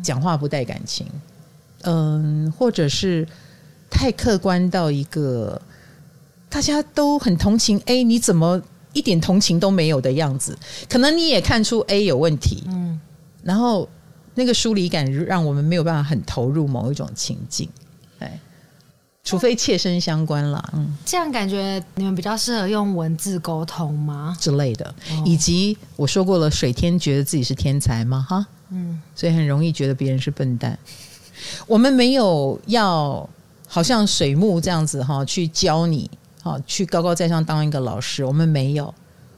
[0.02, 1.06] 讲话不带感情，
[1.82, 3.28] 嗯，或者是
[3.90, 5.62] 太客观到一个
[6.50, 7.82] 大家都很同情。
[7.86, 8.62] 哎，你怎么？
[8.94, 10.54] 一点同情都没有的样子，
[10.90, 13.00] 可能你也看出 A 有问题，嗯，
[13.42, 13.88] 然后
[14.36, 17.70] 那个疏离感让我们没有办法很投入某一种情境，
[18.20, 18.30] 对，
[19.24, 24.36] 除非切身相关了，嗯，这样感觉你们比较适合用文字沟通吗？
[24.38, 28.26] 之类的，以及我说过了，水天觉得自己是天才吗？
[28.28, 30.78] 哈，嗯，所以很容易觉得别人是笨蛋。
[31.68, 33.30] 我们没有要
[33.68, 36.10] 好像水木这样子哈去教你。
[36.44, 38.92] 好，去高高在上当一个老师，我们没有，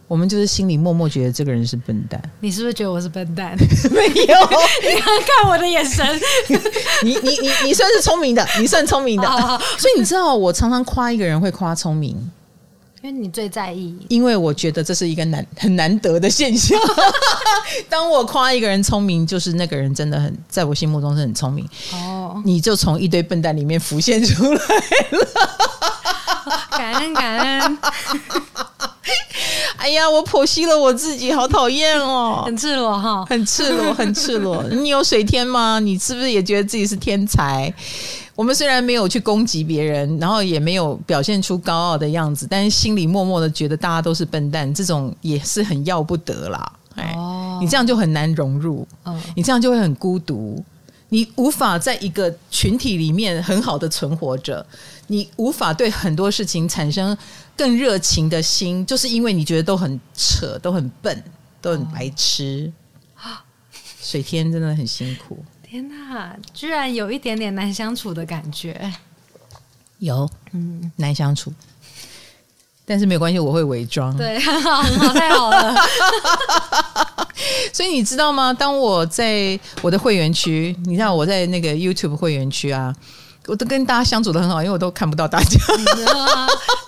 [0.08, 2.22] 我们就是心里默默觉得这个人是笨蛋。
[2.40, 3.58] 你是不是觉得我是笨蛋？
[3.92, 4.36] 没有，
[4.88, 6.06] 你看看我的眼神。
[7.04, 9.28] 你你你你算是聪明的，你算聪明的。
[9.78, 12.16] 所以你知道，我常常夸一个人会夸聪明，
[13.04, 13.94] 因为你最在意。
[14.08, 16.80] 因为我觉得这是一个难 很难得的现象。
[17.90, 21.68] 当我夸一个人聪明，就是那个人真的很在我心目中是很聪明。
[21.92, 24.62] 哦，你就从一堆笨蛋里面浮现出来
[25.12, 25.28] 了。
[26.72, 27.78] 感 恩感恩，
[29.76, 34.64] 哎呀，我剖析了我自己，好讨厌哦，很赤裸哈，很赤裸，很赤裸。
[34.72, 35.78] 你有水天吗？
[35.84, 37.74] 你是不是也觉得自己是天才？
[38.36, 46.74] 我们虽然没有去攻击别人，然后也没有表现出高傲的样子，但是心里默默的觉得大家都是笨蛋，这种也是很要不得啦。
[46.96, 47.16] 哎，
[47.62, 48.88] 你这样就很难融入，
[49.36, 50.64] 你这样就会很孤独。
[51.10, 54.66] 你无法在一个群体里面很好的存活着，
[55.06, 57.16] 你无法对很多事情产生
[57.56, 61.24] 更热情的心，就是因为你觉得都很扯，都很笨，
[61.62, 62.74] 都很白痴。
[64.02, 65.38] 水天真的很辛苦。
[65.74, 68.80] 天哪，居然有一点点难相处的感觉。
[69.98, 71.52] 有，嗯，难相处。
[72.86, 74.16] 但是没有关系，我会伪装。
[74.16, 75.76] 对，很 好，很好，太好了。
[77.74, 78.54] 所以你知道吗？
[78.54, 82.96] 当我在我的会员区，你知道我在那个 YouTube 会员区啊，
[83.48, 85.60] 我都跟大家相处的很好，因为我都看不到大家。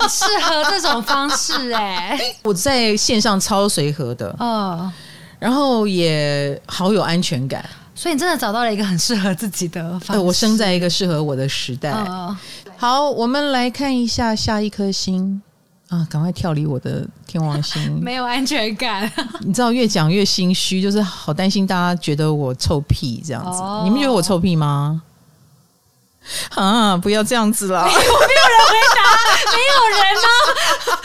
[0.08, 4.94] 适合这种方式哎、欸， 我在线上超随和的，哦，
[5.40, 7.68] 然后也好有安全感。
[7.96, 10.24] 所以你真的找到了一个很适合自己的方式。
[10.24, 11.92] 我生在一个适合我的时代。
[11.92, 12.38] 嗯、
[12.78, 15.42] 好，我们来看一下下一颗星。
[15.88, 16.06] 啊！
[16.10, 19.10] 赶快跳离我的天王星， 没有安全感。
[19.46, 23.62] 你知道，越讲越心虚，就是好担心大家觉得我臭屁这样子。
[23.62, 25.00] 哦、你们觉得我臭屁吗？
[26.56, 26.98] 啊！
[26.98, 27.84] 不要这样子啦！
[27.86, 29.02] 没 有，没有人回答，
[29.52, 30.28] 没有人吗？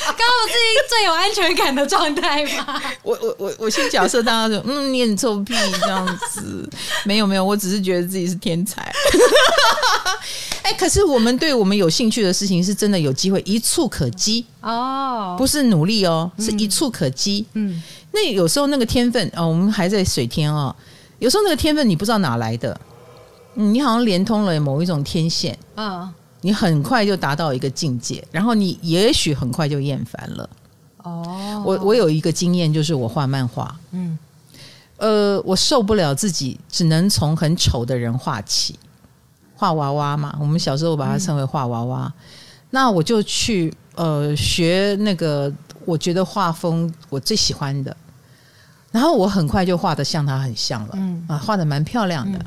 [0.07, 2.81] 刚刚我自己最有安全感的状态吗？
[3.03, 6.69] 我我我我先假设大家说， 嗯，你很臭屁这样子。
[7.05, 8.93] 没有没有，我只是觉得自己是天才。
[10.63, 17.47] 哎，可是我们对我们有兴趣的事情，是真的有机会一触可及哦，不是努力哦，是一触可及。
[17.55, 20.75] 嗯，那有时候那个天分哦，我们还在水天哦，
[21.19, 22.79] 有时候那个天分你不知道哪来的。
[23.55, 30.49] 你好像连通了某一种天线，嗯，你很快就达到一个境界，然后你也许很快就厌烦了。
[31.03, 34.19] 哦，我我有一个经验，就是我画漫画，嗯，
[34.99, 38.79] 呃，我受不了自己只能从很丑的人画起，
[39.57, 42.13] 画娃娃嘛，我们小时候把它称为画娃娃，嗯，
[42.71, 45.53] 那我就去呃学那个
[45.85, 47.97] 我觉得画风我最喜欢的，
[48.91, 51.25] 然后我很快就画的像他很像了，嗯。
[51.29, 52.39] 啊，画的蛮漂亮的。
[52.39, 52.47] 嗯、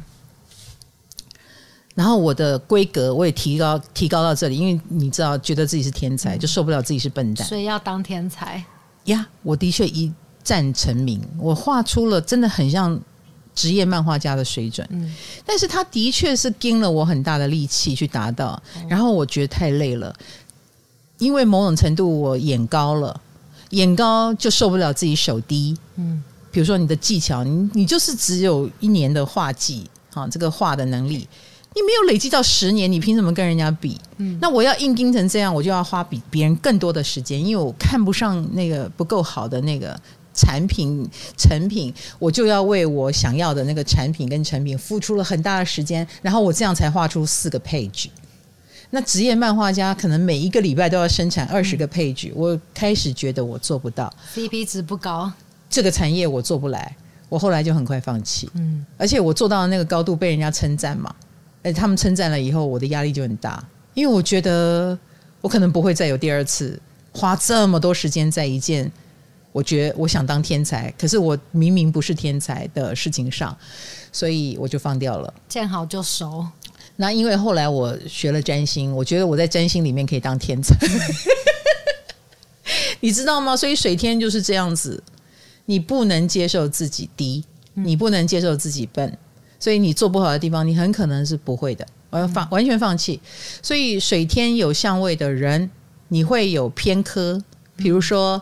[1.96, 8.64] 然后我的规格我也提高提高到这里，因为你知道，觉得自己是天才，嗯、就受不了自己是笨蛋，所以要当天才。
[9.06, 9.28] 呀。
[9.44, 10.12] 我的确一
[10.44, 13.00] 战成名，我画出了真的很像
[13.54, 15.14] 职业漫画家的水准，嗯，
[15.46, 20.16] 但是他的确是经了我很大的力气去达到，然后我觉得太累了。
[21.20, 23.22] 因为某种程度我眼高了，
[23.70, 25.78] 眼高就受不了自己手低。
[25.96, 26.22] 嗯，
[26.52, 31.28] 比如说你的技巧，你你就是只有一年的画技，啊，这个画的能力，
[31.76, 34.00] 你没有累积到十年，你凭什么跟人家比？
[34.18, 40.00] 嗯，那我要硬盯成这样，我就要花比别人更多的时间，因为我看不上那个不够好的那个
[40.34, 41.08] 产品
[41.38, 48.08] 成品，我就要为我想要的那个产品跟成品付出了很大的时间，然后我这样才画出四个 page。
[48.92, 55.32] 那职业漫画家可能每一个礼拜都要生产二十个配角，我开始觉得我做不到，CP 值不高，
[55.68, 56.96] 这个产业我做不来，
[57.28, 58.48] 我后来就很快放弃。
[58.54, 61.12] 嗯，而且我做到的那个高度被人家称赞嘛，
[61.64, 64.98] 哎，他们称赞了以后，我的压力就很大，因为我觉得
[65.42, 66.80] 我可能不会再有第二次
[67.12, 68.92] 花这么多时间在一件
[69.52, 73.56] 我觉得我想当天才，可是我明明不是天才的事情上，
[74.12, 76.46] 所以我就放掉了，见好就收。
[76.96, 80.76] 那因为后来我学了占星，我觉得我在占星里面可以当天才，
[83.00, 83.56] 你知道吗？
[83.56, 85.02] 所以水天就是这样子，
[85.66, 87.44] 你不能接受自己低，
[87.74, 89.18] 你不能接受自己笨，
[89.64, 91.88] 所以你做不好的地方，你很可能是不会的。
[92.10, 93.18] 我要放完全放弃。
[93.62, 95.70] 所以水天有相位的人，
[96.10, 97.42] 你会有偏科，
[97.78, 98.42] 比如说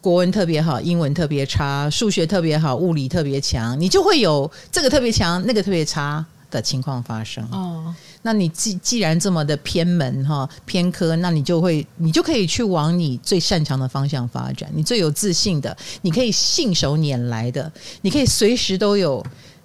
[0.00, 6.24] 国文特别好，英文特别差，数学特别好，物理特别强，你就会有这个特别强，那个特别差。
[6.50, 7.92] 的情况发生哦，
[8.22, 19.20] 那你既既然这么的偏门哈偏科，那你就会你就可以去往你最擅长的方向发展，你最有自信的，你可以信手拈来的，你可以随时都有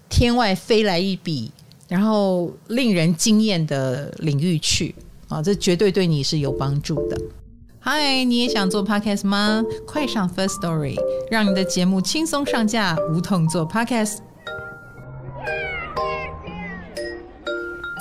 [0.10, 1.52] 天外飞来一笔，
[1.88, 4.94] 然后令人惊艳的领域去
[5.28, 7.18] 啊，这绝对对你是有帮助的。
[7.80, 9.64] 嗨，你也想做 Podcast 吗？
[9.86, 10.98] 快上 First Story，
[11.32, 14.18] 让你的节目轻松上架，无痛做 Podcast。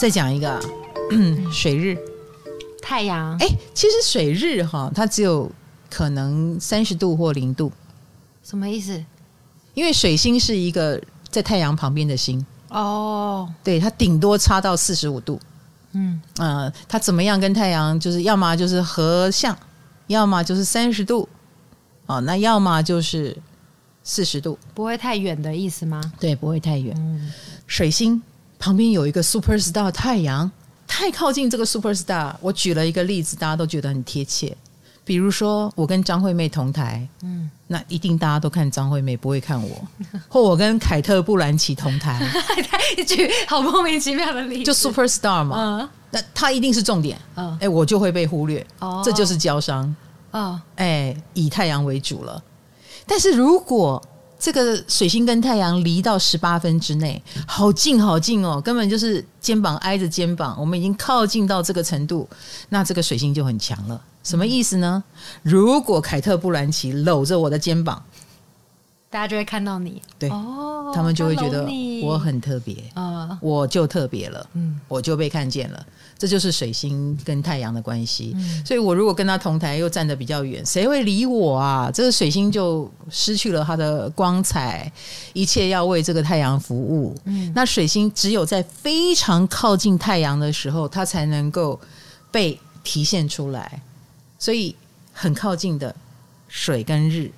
[0.01, 0.61] 再讲一个，
[1.53, 1.97] 水日，
[2.81, 3.37] 太阳。
[3.39, 5.51] 哎，其实水日哈，它只有
[5.91, 7.71] 可能三十度或零度，
[8.43, 9.05] 什么意思？
[9.75, 11.01] 因为水星是一个
[11.31, 15.41] 在太阳旁边的星哦，对，它顶多差到四十五度。
[15.93, 19.57] 嗯呃，它怎么样跟太阳就是要么就是合相，
[20.09, 21.29] 要么就是三十度，
[22.07, 23.37] 哦，那要么就是
[24.05, 26.01] 四十度，不会太远的意思吗？
[26.21, 26.95] 对，不会太远。
[26.99, 27.33] 嗯，
[27.67, 28.23] 水星。
[28.61, 30.51] 旁边有一个 super star 太阳，
[30.85, 32.35] 太靠近这个 super star。
[32.41, 34.57] 我举了一个例子，大家都觉得很贴切。
[35.05, 39.89] 比如说，我跟张惠妹同台，嗯，那一定大家都看张惠妹，不会看我。
[40.29, 42.21] 或我跟凯特·布兰奇同台，
[42.97, 49.95] 一句好莫名其妙的例子，就 super star 嘛，嗯，那他一定是重点，嗯，哎，我就会被忽略，哦，这就是交商，
[50.31, 52.43] 哦，哎，以太阳为主了。
[53.07, 54.03] 但是如果
[54.39, 62.27] 这个水星跟太阳离到十八分之内，好近好近哦，根本就是肩膀挨着肩膀，我们已经靠近到这个程度，
[62.71, 64.01] 那这个水星就很强了。
[64.29, 65.03] 什么意思呢？
[65.43, 68.03] 如果凯特·布兰奇搂着我的肩膀，
[69.09, 71.67] 大家就会看到你，对，哦，他们就会觉得
[72.03, 75.87] 我很特别，啊，我就特别了，嗯，我就被看见了。
[76.19, 81.91] 这就是水星跟太阳的关系，嗯、所以我如果跟他同台又站得比较远，谁会理我啊？
[81.91, 84.93] 这个水星就失去了它的光彩，
[85.33, 87.15] 一切要为这个太阳服务。
[87.25, 91.81] 嗯、那水星只有在非常靠近太阳的时候，它才能够
[92.31, 93.81] 被体现出来。
[94.39, 94.75] 所以
[95.13, 95.95] 很靠近的
[96.49, 97.31] 水跟日，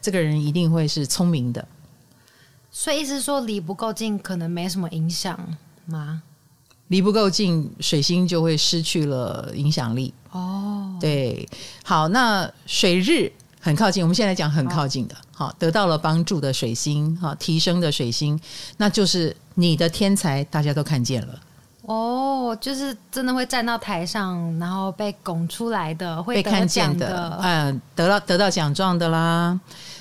[0.00, 1.66] 这个人一定会是聪明的。
[2.70, 5.38] 所以意思说离不够近，可能没什么影响
[5.86, 6.22] 吗？
[6.88, 10.14] 离不够近，水星就会失去了影响力。
[10.30, 11.48] 哦，对，
[11.84, 18.38] 好，那水日很靠近，我们现在讲很靠近的，好，得到了帮助的水星，好，提升的水星，
[18.76, 21.40] 那就是你的天才，大家都看见了。
[21.86, 29.58] 哦，就是真的会站到台上，然后被拱出来的，会被看见的，嗯，得到得到奖状的啦。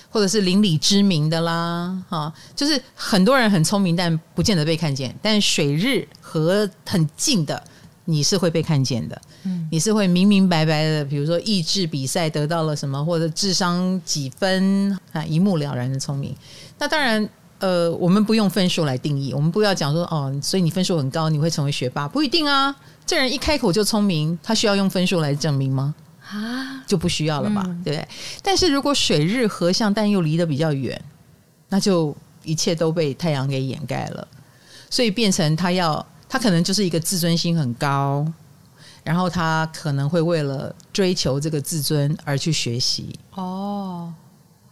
[0.09, 5.13] 或者是邻里知名的啦，哈，就是很多人很聪明，但不见得被看见。
[5.21, 7.61] 但水日和很近的，
[8.05, 16.33] 你是会被看见的，嗯，你是会明明白白的，比如说益智比赛得到了什么，或者智商几分啊，一目了然的聪明。
[16.79, 17.27] 那当然，
[17.65, 22.75] 呃，我们不用分数来定义，我们不要讲说哦，所以你分数很高，你会成为学霸，不一定啊。
[23.07, 25.95] 这人一开口就聪明，他需要用分数来证明吗？
[26.29, 27.63] 啊，就不需要了吧？
[27.65, 28.07] 嗯、对不对？
[28.43, 31.01] 但是如果水日合相，但又离得比较远，
[31.69, 34.27] 那就一切都被太阳给掩盖了，
[34.91, 38.23] 所以变成他要，他可能就是一个自尊心很高，
[39.03, 44.13] 然后他可能会为了追求这个自尊而去学习哦。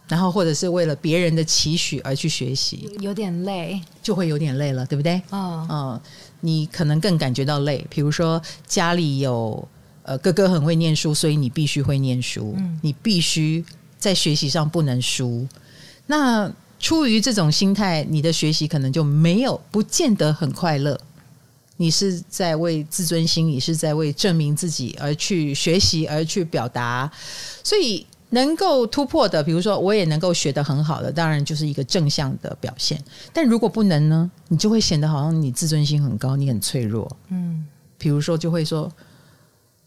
[0.06, 5.20] 然后，或者是为了别人的期许而去学习，有点累，就会有点累了，对不对？
[5.30, 6.00] 嗯嗯，
[6.40, 7.84] 你可能更感觉到累。
[7.88, 9.66] 比如说，家里有
[10.02, 13.64] 呃哥哥很会念书，所以你必须会念书，嗯、你必须
[13.98, 15.48] 在学习上不能输。
[16.06, 21.00] 那出于这种心态，你的学习可能就没有，不见得很快乐。
[21.78, 27.10] 你是在为自尊心，你是在为证明自己而去学习，而去表达，
[27.62, 28.06] 所以。
[28.34, 33.02] 能够突破的，比如说我也能够学得很好的，当然就是一个正向的表现。
[33.32, 37.10] 但如果不能呢，你就会显得好像你自尊心很高，你很脆弱。
[37.28, 37.64] 嗯，
[37.96, 38.90] 比如说就会说，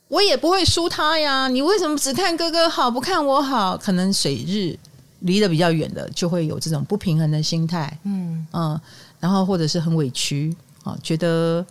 [0.08, 3.78] 我也不会输他呀，你为什么只看哥哥好，不看我好？
[3.78, 4.78] 可能水日
[5.20, 8.00] 离得比较远的，就会有这种不平衡的心态。
[8.04, 8.80] 嗯嗯，
[9.20, 11.66] 然后或者是很委屈啊，觉得。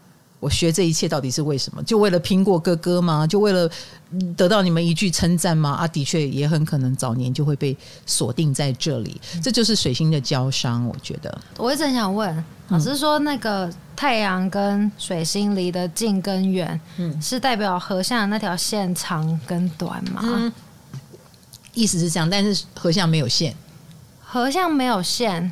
[0.47, 1.83] 我学这一切到底是为什么？
[1.83, 3.27] 就为了拼过哥哥吗？
[3.27, 3.69] 就为了
[4.37, 5.71] 得到你们一句称赞吗？
[5.73, 7.77] 啊，的确也很可能早年就会被
[8.07, 9.21] 锁定在这里。
[9.43, 11.37] 这就是水星的交伤，我觉得。
[11.59, 20.23] 我一直很想问老师说，那个太阳跟水星离得近跟远，嗯，是代表合相的那条线长跟短吗？
[20.23, 20.53] 嗯，
[21.75, 23.53] 意思是这样，但是合相没有线，
[24.21, 25.51] 合相没有线。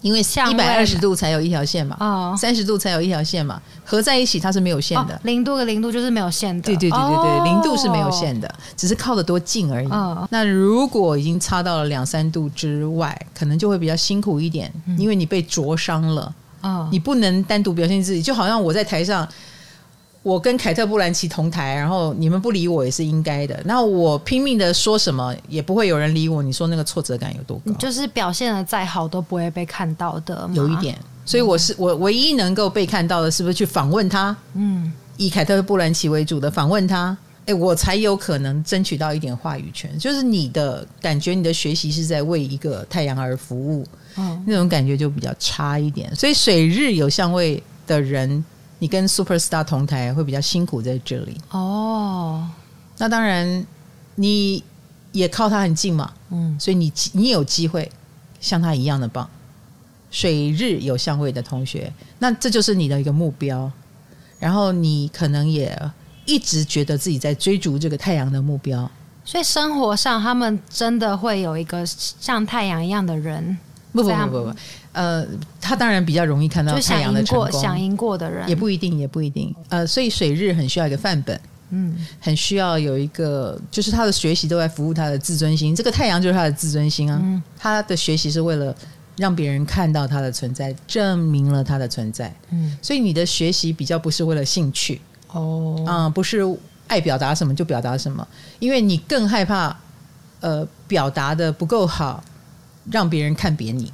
[0.00, 5.20] 因为一百二十度才有一条线嘛，哦，三十度才有一条线嘛，合在一起它是没有线的。
[5.24, 6.62] 零度跟零度就是没有线的。
[6.62, 9.88] 对对对对对，零度是没有线的，只是靠得多近而已。
[10.30, 16.32] 那如果已经差到了两三度之外，可能就会比较辛苦一点，因为你被灼伤了。
[16.90, 19.28] 你不能单独表现自己，就好像我在台上。
[20.22, 23.58] 我跟凯特·布兰奇同台，然后你们不理我也是应该的。
[23.64, 26.42] 那我拼命的说什么，也不会有人理我。
[26.42, 27.72] 你说那个挫折感有多高？
[27.74, 30.50] 就是表现的再好都不会被看到的。
[30.52, 34.36] 有一点，所以我是我唯一能够被看到的，是不是去访问他？
[34.54, 37.16] 嗯，以凯特·布兰奇为主的访问他，
[37.46, 39.96] 哎，我才有可能争取到一点话语权。
[39.98, 46.14] 就是你的感觉，你的学习是在为一个太阳而服务，嗯，那种感觉就比较差一点。
[46.14, 48.44] 所以水日有相位的人。
[48.78, 52.48] 你跟 super star 同台会比较辛苦在这里哦。
[52.98, 53.66] 那当然，
[54.16, 54.62] 你
[55.12, 57.90] 也靠他很近嘛，嗯，所以你你有机会
[58.40, 59.28] 像他一样的棒。
[60.10, 63.70] 水日有相位的同学，那这就是你的一个目标。
[64.38, 65.76] 然后你可能也
[66.24, 68.90] 一直觉得自己在追逐这个太阳的目标。
[69.24, 73.58] 所以生活上，他们真的会有一个像太阳一样的人。
[73.92, 74.54] 不不不不不。
[74.98, 75.24] 呃，
[75.60, 79.54] 他当然比较容易看到太阳的成功，想赢过的人也不一定，也不一定。
[79.68, 81.40] 呃，所以水日很需要一个范本，
[81.70, 85.72] 嗯，很需要有一个，就是他的学习都在服务他的自尊心。
[85.72, 88.74] 这个太阳就是他的自尊心啊，嗯，他的学习是为了
[89.16, 92.34] 让别人看到他的存在，证明了他的存在。
[92.50, 96.42] 嗯，所以你的学习比较不是为了兴趣哦，啊，嗯，不是
[96.88, 98.26] 爱表达什么就表达什么，
[98.58, 99.76] 因为你更害怕
[100.40, 102.24] 呃表达的不够好，
[102.90, 103.92] 让别人看扁你。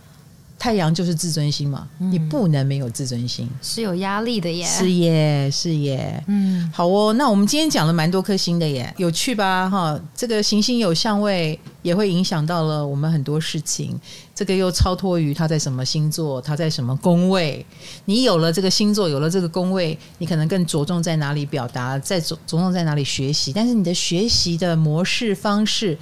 [0.65, 9.69] 太阳就是自尊心嘛，嗯、你不能没有自尊心，是有压力的耶，是耶，是耶，嗯，好哦，那我们今天讲了蛮多颗星的耶，有趣吧？
[9.69, 14.01] 哈，这个行星有相位，也会影响到了我们很多事情，
[14.35, 17.67] 这个又超脱于他在什么星座，他在什么宫位，
[18.07, 25.99] 你有了这个星座，有了这个宫位，你可能更着重在哪里表达，在着着重在哪里学习，但是你的学习的模式方式。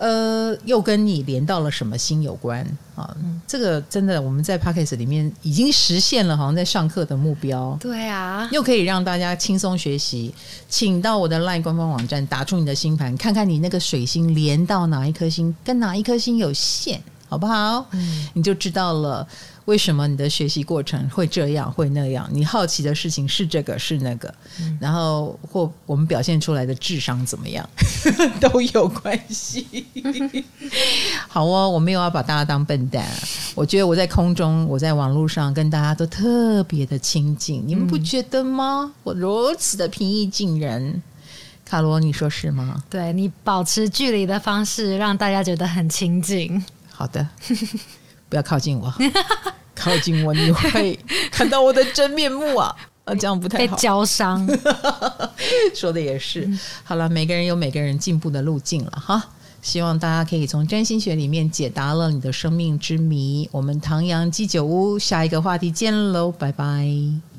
[0.00, 3.14] 呃，又跟你连到了什么星有关啊？
[3.22, 7.76] 嗯、这个真的我们在 Podcast 里面已经实现了，好像在上课的目标。
[7.78, 10.34] 对啊，又可以让大家轻松学习。
[10.70, 16.98] 请到我的 LINE 官方网站，打出你的星盘，看看你那个水星连到哪一颗星，跟哪一颗星有线，
[17.28, 17.84] 好不好？
[17.90, 19.28] 嗯，你就知道了。
[19.66, 22.28] 为什么你的学习过程会这样会那样？
[22.32, 27.68] 你好奇的事情是这个是那个，嗯、然后或我们表现出来的智商怎么样
[28.40, 29.86] 都有关系。
[31.28, 33.06] 好哦，我没有要把大家当笨蛋。
[33.54, 38.84] 我觉得我在空中，我在网络上跟大家都特别的亲近，你们不觉得吗？
[38.84, 41.02] 嗯、我如此的平易近人，
[41.64, 42.82] 卡罗，你说是吗？
[42.88, 46.64] 对，你保持距离的方式让大家觉得很亲近。
[46.90, 47.26] 好的，
[48.30, 48.90] 不要靠近我。
[49.74, 50.98] 靠近我，你会
[51.32, 52.74] 看到我的真面目啊！
[53.06, 53.74] 啊，这样不太好。
[53.74, 54.46] 被教伤，
[55.74, 56.46] 说的也是。
[56.84, 59.22] 好了，每个人有每个人进步的路径了哈。
[59.62, 63.48] 希望大家可以从占星学里面解答了你的生命之谜。
[63.52, 67.29] 我们唐阳鸡酒屋下一个话题见喽，拜拜。